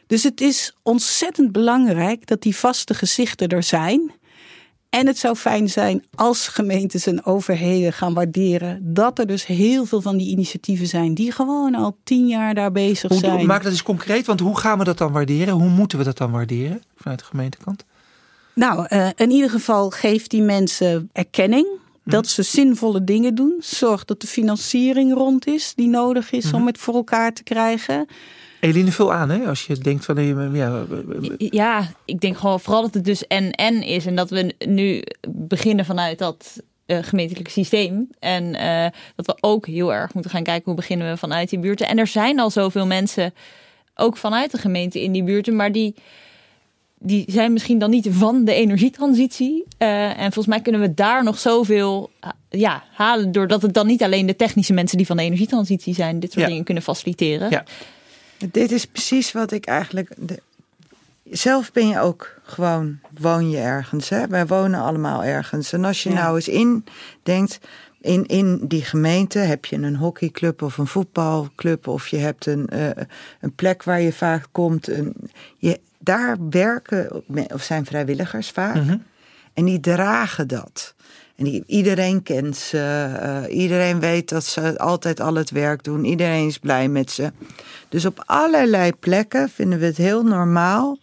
[0.07, 4.13] Dus het is ontzettend belangrijk dat die vaste gezichten er zijn.
[4.91, 9.85] En het zou fijn zijn als gemeentes en overheden gaan waarderen dat er dus heel
[9.85, 13.47] veel van die initiatieven zijn die gewoon al tien jaar daar bezig hoe, zijn.
[13.47, 15.55] Maak dat eens concreet, want hoe gaan we dat dan waarderen?
[15.55, 17.85] Hoe moeten we dat dan waarderen vanuit de gemeentekant?
[18.55, 21.67] Nou, uh, in ieder geval geeft die mensen erkenning
[22.05, 23.55] dat ze zinvolle dingen doen.
[23.61, 28.07] Zorg dat de financiering rond is die nodig is om het voor elkaar te krijgen.
[28.61, 30.55] Eline, vul aan hè, als je denkt van...
[30.55, 30.85] Ja,
[31.39, 34.07] ja, ik denk gewoon vooral dat het dus en-en is.
[34.07, 38.09] En dat we nu beginnen vanuit dat uh, gemeentelijk systeem.
[38.19, 38.87] En uh,
[39.17, 41.89] dat we ook heel erg moeten gaan kijken hoe beginnen we vanuit die buurten.
[41.89, 43.35] En er zijn al zoveel mensen,
[43.95, 45.95] ook vanuit de gemeente in die buurten, maar die,
[46.99, 49.65] die zijn misschien dan niet van de energietransitie.
[49.79, 52.11] Uh, en volgens mij kunnen we daar nog zoveel
[52.51, 56.21] ja, halen, doordat het dan niet alleen de technische mensen die van de energietransitie zijn,
[56.21, 57.51] dit soort dingen kunnen faciliteren.
[57.51, 57.65] Ja.
[58.49, 60.15] Dit is precies wat ik eigenlijk.
[60.17, 60.43] De,
[61.31, 64.09] zelf ben je ook gewoon, woon je ergens.
[64.09, 64.27] Hè?
[64.27, 65.73] Wij wonen allemaal ergens.
[65.73, 66.85] En als je nou eens in
[67.23, 67.59] denkt,
[68.01, 72.69] in, in die gemeente heb je een hockeyclub of een voetbalclub, of je hebt een,
[72.73, 72.91] uh,
[73.41, 74.89] een plek waar je vaak komt.
[74.89, 75.15] Een,
[75.57, 77.23] je, daar werken,
[77.53, 78.75] of zijn vrijwilligers vaak.
[78.75, 79.03] Mm -hmm.
[79.55, 80.95] En die dragen dat.
[81.41, 83.11] En iedereen kent ze.
[83.49, 86.05] Uh, iedereen weet dat ze altijd al het werk doen.
[86.05, 87.33] Iedereen is blij met ze.
[87.89, 90.99] Dus op allerlei plekken vinden we het heel normaal.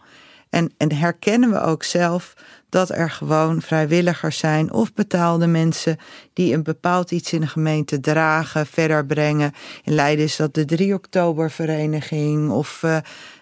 [0.50, 2.34] En, en herkennen we ook zelf
[2.68, 5.96] dat er gewoon vrijwilligers zijn of betaalde mensen
[6.32, 9.52] die een bepaald iets in de gemeente dragen, verder brengen.
[9.84, 12.96] In Leiden is dat de 3 oktober vereniging of uh,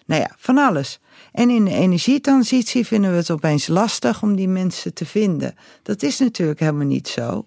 [0.07, 1.01] nou ja, van alles.
[1.37, 5.55] En in de energietransitie vinden we het opeens lastig om die mensen te vinden.
[5.83, 7.47] Dat is natuurlijk helemaal niet zo.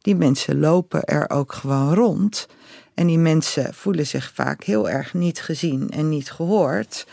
[0.00, 2.48] Die mensen lopen er ook gewoon rond.
[2.94, 7.06] En die mensen voelen zich vaak heel erg niet gezien en niet gehoord.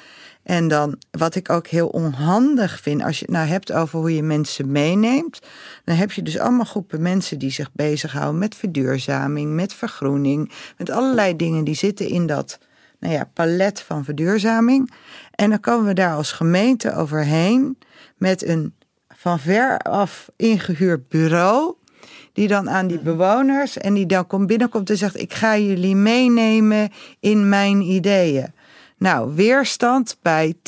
[0.43, 4.15] En dan, wat ik ook heel onhandig vind, als je het nou hebt over hoe
[4.15, 5.39] je mensen meeneemt,
[5.85, 10.89] dan heb je dus allemaal groepen mensen die zich bezighouden met verduurzaming, met vergroening, met
[10.89, 12.59] allerlei dingen die zitten in dat
[13.01, 14.91] nou ja, palet van verduurzaming.
[15.35, 17.77] En dan komen we daar als gemeente overheen
[18.17, 18.73] met een
[19.07, 21.75] van ver af ingehuurd bureau.
[22.33, 25.95] Die dan aan die bewoners en die dan komt binnenkomt en zegt: Ik ga jullie
[25.95, 26.89] meenemen
[27.19, 28.53] in mijn ideeën.
[28.97, 30.61] Nou, weerstand bij 10%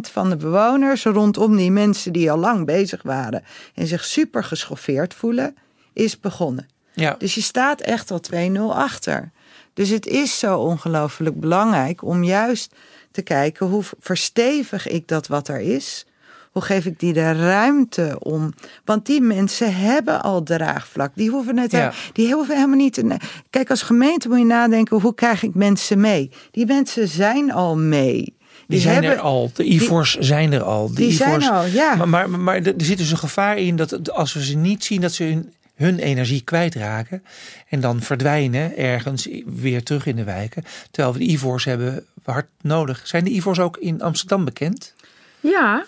[0.00, 3.44] van de bewoners rondom die mensen die al lang bezig waren
[3.74, 5.56] en zich super geschoffeerd voelen,
[5.92, 6.66] is begonnen.
[6.92, 7.14] Ja.
[7.18, 9.32] Dus je staat echt al 2-0 achter.
[9.74, 12.74] Dus het is zo ongelooflijk belangrijk om juist
[13.10, 16.06] te kijken hoe verstevig ik dat wat er is.
[16.50, 18.52] Hoe geef ik die de ruimte om?
[18.84, 21.12] Want die mensen hebben al draagvlak.
[21.14, 21.92] Die hoeven het ja.
[22.12, 23.16] die hoeven helemaal niet te.
[23.50, 26.30] Kijk, als gemeente moet je nadenken: hoe krijg ik mensen mee?
[26.50, 28.22] Die mensen zijn al mee.
[28.22, 28.34] Die,
[28.66, 29.50] die zijn hebben, er al.
[29.54, 30.88] De IVO's zijn er al.
[30.88, 31.94] De die zijn er al, ja.
[31.94, 35.00] Maar, maar, maar, er zit dus een gevaar in dat als we ze niet zien,
[35.00, 37.24] dat ze hun, hun energie kwijtraken.
[37.68, 40.64] En dan verdwijnen ergens weer terug in de wijken.
[40.90, 43.06] Terwijl we de IVO's hebben hard nodig.
[43.06, 44.94] Zijn de IVO's ook in Amsterdam bekend?
[45.40, 45.84] Ja,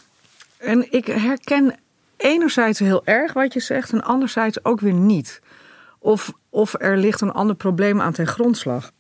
[0.59, 1.75] en ik herken
[2.17, 5.41] enerzijds heel erg wat je zegt en anderzijds ook weer niet.
[5.99, 8.93] Of, of er ligt een ander probleem aan ten grondslag.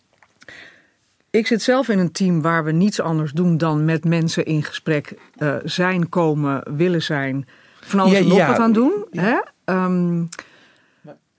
[1.30, 4.62] Ik zit zelf in een team waar we niets anders doen dan met mensen in
[4.62, 7.49] gesprek uh, zijn, komen, willen zijn.
[7.80, 8.47] Van alles ja, nog ja.
[8.47, 9.07] wat aan doen.
[9.11, 9.22] Ja.
[9.22, 9.74] Hè?
[9.74, 10.28] Um,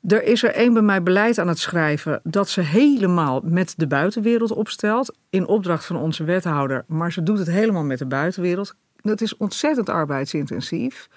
[0.02, 3.88] er is er één bij mij beleid aan het schrijven dat ze helemaal met de
[3.88, 5.18] buitenwereld opstelt.
[5.30, 6.84] In opdracht van onze wethouder.
[6.88, 8.76] Maar ze doet het helemaal met de buitenwereld.
[9.02, 11.10] Dat is ontzettend arbeidsintensief.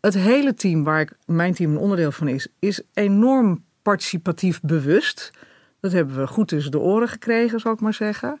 [0.00, 5.30] Het hele team, waar ik, mijn team een onderdeel van is, is enorm participatief bewust.
[5.80, 8.40] Dat hebben we goed tussen de oren gekregen, zal ik maar zeggen.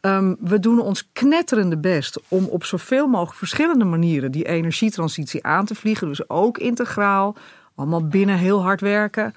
[0.00, 5.64] Um, we doen ons knetterende best om op zoveel mogelijk verschillende manieren die energietransitie aan
[5.64, 6.08] te vliegen.
[6.08, 7.36] Dus ook integraal,
[7.80, 9.34] allemaal binnen heel hard werken.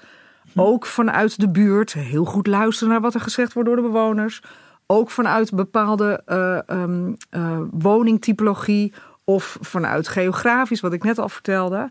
[0.54, 4.42] Ook vanuit de buurt heel goed luisteren naar wat er gezegd wordt door de bewoners.
[4.86, 8.92] Ook vanuit bepaalde uh, um, uh, woningtypologie
[9.24, 11.90] of vanuit geografisch, wat ik net al vertelde.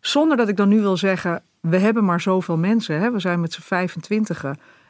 [0.00, 3.00] Zonder dat ik dan nu wil zeggen, we hebben maar zoveel mensen.
[3.00, 3.10] Hè?
[3.10, 4.44] We zijn met z'n 25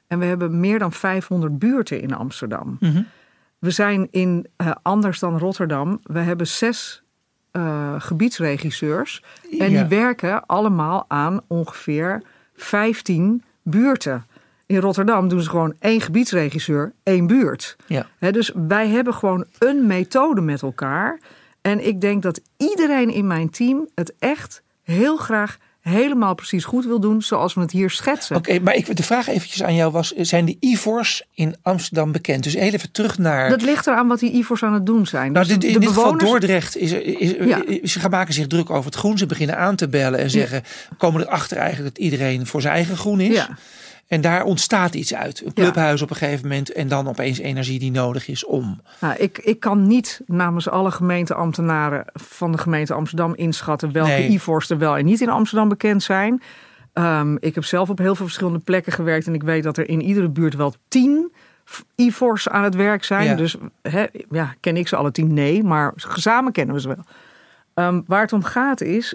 [0.07, 2.77] en we hebben meer dan 500 buurten in Amsterdam.
[2.81, 3.07] Mm -hmm.
[3.59, 7.03] We zijn in, uh, anders dan Rotterdam, we hebben zes
[7.57, 9.23] uh, gebiedsregisseurs.
[9.59, 9.81] En ja.
[9.81, 12.23] die werken allemaal aan ongeveer
[12.55, 14.27] 15 buurten.
[14.67, 17.77] In Rotterdam doen ze gewoon één gebiedsregisseur, één buurt.
[17.87, 18.07] Ja.
[18.19, 21.19] He, dus wij hebben gewoon een methode met elkaar.
[21.61, 25.59] En ik denk dat iedereen in mijn team het echt heel graag
[25.89, 28.37] helemaal precies goed wil doen zoals we het hier schetsen.
[28.37, 32.13] Oké, okay, maar ik, de vraag eventjes aan jou was, zijn de IVO's in Amsterdam
[32.13, 32.43] bekend?
[32.43, 33.49] Dus even terug naar...
[33.49, 35.33] Dat ligt eraan wat die IVO's aan het doen zijn.
[35.33, 36.23] Nou, dus in de dit bewoners...
[36.23, 37.63] geval Dordrecht, is, is, ja.
[37.83, 39.19] ze gaan maken zich druk over het groen.
[39.19, 40.97] Ze beginnen aan te bellen en zeggen, ja.
[40.99, 43.35] komen erachter eigenlijk dat iedereen voor zijn eigen groen is.
[43.35, 43.49] Ja.
[44.07, 45.43] En daar ontstaat iets uit.
[45.45, 48.81] Een clubhuis op een gegeven moment en dan opeens energie die nodig is om.
[49.01, 54.29] Nou, ik, ik kan niet namens alle gemeenteambtenaren van de gemeente Amsterdam inschatten welke Nee.
[54.29, 56.43] IVO's er wel en niet in Amsterdam bekend zijn.
[56.93, 59.89] Ehm, ik heb zelf op heel veel verschillende plekken gewerkt en ik weet dat er
[59.89, 61.33] in iedere buurt wel tien
[61.95, 63.25] IVO's aan het werk zijn.
[63.25, 63.35] Ja.
[63.35, 63.57] Dus
[64.31, 65.35] ja, ken ik ze alle tien?
[65.35, 67.05] Nee, maar samen kennen we ze wel.
[67.75, 69.15] Ehm, waar het om gaat is,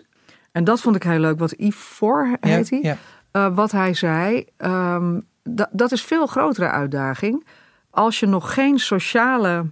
[0.51, 2.79] en dat vond ik heel leuk, wat Ivor heet hij.
[2.81, 2.97] Ja.
[3.33, 5.25] Uh, wat hij zei, um,
[5.71, 7.45] dat, is veel grotere uitdaging.
[7.89, 9.65] Als je nog geen sociale,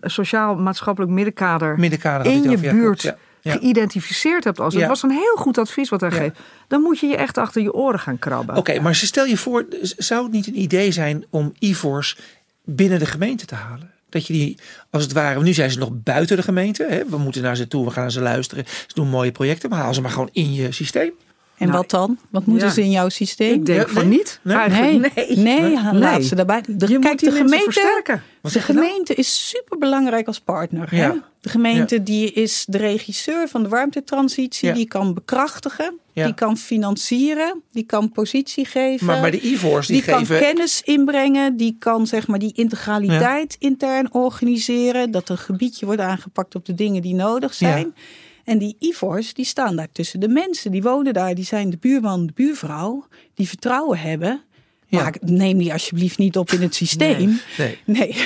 [0.00, 3.16] sociaal-maatschappelijk middenkader, Middenkader in je het buurt klopt, ja.
[3.40, 3.52] Ja.
[3.52, 4.60] geïdentificeerd hebt.
[4.60, 4.80] Als, Ja.
[4.80, 6.38] Dat was een heel goed advies wat hij geeft.
[6.68, 8.56] Dan moet je je echt achter je oren gaan krabben.
[8.56, 12.18] Oké, maar stel je voor, zou het niet een idee zijn om IVO's
[12.64, 13.90] binnen de gemeente te halen?
[14.08, 14.58] Dat je die,
[14.90, 16.86] als het ware, nu zijn ze nog buiten de gemeente.
[16.88, 17.08] Hè?
[17.08, 18.64] We moeten naar ze toe, we gaan naar ze luisteren.
[18.66, 21.12] Ze doen mooie projecten, maar haal ze maar gewoon in je systeem.
[21.58, 22.18] En Nou, wat dan?
[22.30, 22.72] Wat moeten ja.
[22.72, 23.52] ze in jouw systeem?
[23.54, 24.18] Ik denk van nee.
[24.18, 24.40] niet.
[24.42, 24.56] Nee.
[24.56, 25.60] Eigenlijk, nee, nee.
[25.60, 25.92] nee, Nee.
[25.92, 26.60] laat ze daarbij.
[26.66, 28.22] De, Je kijk, moet die de gemeente, versterken.
[28.40, 28.72] Wat de nou?
[28.72, 30.90] gemeente is super belangrijk als partner.
[30.90, 31.12] Hè?
[31.40, 34.68] De gemeente die is de regisseur van de warmtetransitie.
[34.68, 34.74] Ja.
[34.74, 36.24] Die kan bekrachtigen, Ja.
[36.24, 39.06] die kan financieren, die kan positie geven.
[39.06, 43.56] Maar, maar de IVO's die, die kan kennis inbrengen, die kan zeg maar die integraliteit
[43.58, 45.10] intern organiseren.
[45.10, 47.94] Dat een gebiedje wordt aangepakt op de dingen die nodig zijn.
[48.46, 50.70] En die IVO's die staan daar tussen de mensen.
[50.70, 53.06] Die wonen daar, die zijn de buurman, de buurvrouw.
[53.34, 54.40] Die vertrouwen hebben.
[54.88, 55.02] Ja.
[55.02, 57.40] Maar neem die alsjeblieft niet op in het systeem.
[57.58, 57.78] Nee.
[57.84, 58.16] Nee.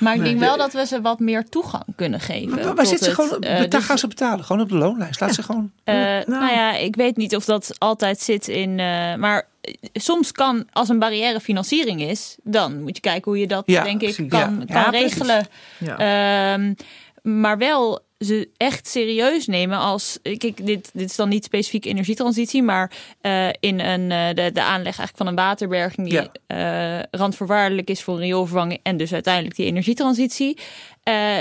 [0.00, 2.64] Maar ik denk wel dat we ze wat meer toegang kunnen geven.
[2.64, 5.20] Maar, maar zit ze het, gewoon, dus, gaan ze betalen, gewoon op de loonlijst.
[5.20, 5.70] Laat ze gewoon...
[5.84, 6.24] eh, Nou.
[6.26, 8.78] nou ja, ik weet niet of dat altijd zit in.
[8.78, 9.48] eh, maar
[9.92, 13.82] soms kan, als een barrière financiering is, dan moet je kijken hoe je dat, Ja,
[13.84, 14.28] denk ik, precies.
[14.28, 14.46] kan, Ja.
[14.74, 15.12] kan Ja, precies.
[15.12, 15.46] regelen.
[15.78, 16.52] Ja.
[16.54, 16.74] Ehm,
[17.22, 20.18] maar wel ze echt serieus nemen als.
[20.22, 24.62] Kijk, dit, dit is dan niet specifiek energietransitie, maar eh, in een, eh, de, de
[24.62, 29.56] aanleg eigenlijk van een waterberging die eh, randvoorwaardelijk is voor een rioolvervanging en dus uiteindelijk
[29.56, 30.58] die energietransitie,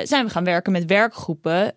[0.04, 1.74] zijn we gaan werken met werkgroepen.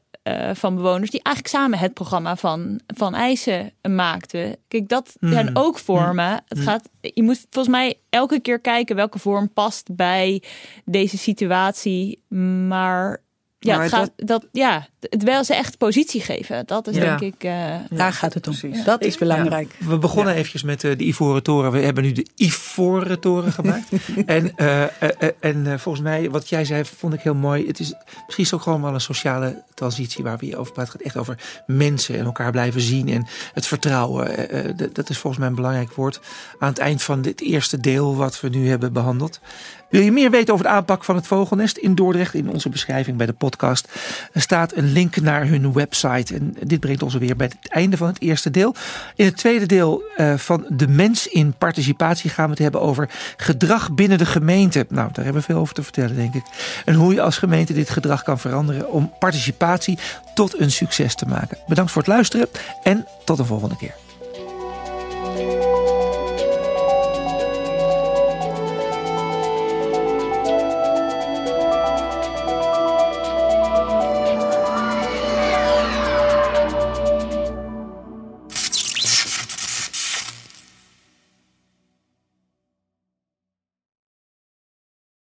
[0.52, 4.56] van bewoners die eigenlijk samen het programma van, van eisen maakten.
[4.68, 5.32] Kijk, dat Mm.
[5.32, 6.42] zijn ook vormen.
[6.48, 10.42] Het gaat, je moet volgens mij elke keer kijken welke vorm past bij
[10.84, 12.22] deze situatie.
[12.68, 13.21] Maar
[13.64, 16.66] ja, het gaat, dat, ja, het wel ze echt positie geven.
[16.66, 17.16] Dat is Ja.
[17.16, 17.44] denk ik.
[17.44, 18.58] eh, Daar gaat het om.
[18.58, 18.84] precies.
[18.84, 19.74] Dat is belangrijk.
[19.78, 21.72] We begonnen eventjes met eh, de Ivoren Toren.
[21.72, 23.88] We hebben nu de Ivoren Toren gemaakt.
[24.26, 24.82] en eh,
[25.40, 27.66] en volgens mij, wat jij zei, vond ik heel mooi.
[27.66, 27.94] Het is
[28.26, 30.92] misschien is ook gewoon wel een sociale transitie waar we hier over praten.
[30.92, 33.08] Het gaat echt over mensen en elkaar blijven zien.
[33.08, 34.76] En het vertrouwen.
[34.76, 36.20] Dat- dat is volgens mij een belangrijk woord.
[36.58, 39.40] Aan het eind van dit eerste deel wat we nu hebben behandeld.
[39.92, 42.34] Wil je meer weten over de aanpak van het vogelnest in Dordrecht?
[42.34, 43.88] In onze beschrijving bij de podcast
[44.34, 46.34] staat een link naar hun website.
[46.34, 48.74] En dit brengt ons weer bij het einde van het eerste deel.
[49.16, 53.10] In het tweede deel eh, van De Mens in Participatie gaan we het hebben over
[53.36, 54.86] gedrag binnen de gemeente.
[54.88, 56.44] Nou, daar hebben we veel over te vertellen, denk ik.
[56.84, 59.98] En hoe je als gemeente dit gedrag kan veranderen om participatie
[60.34, 61.58] tot een succes te maken.
[61.66, 62.48] Bedankt voor het luisteren
[62.82, 64.01] en tot de volgende keer.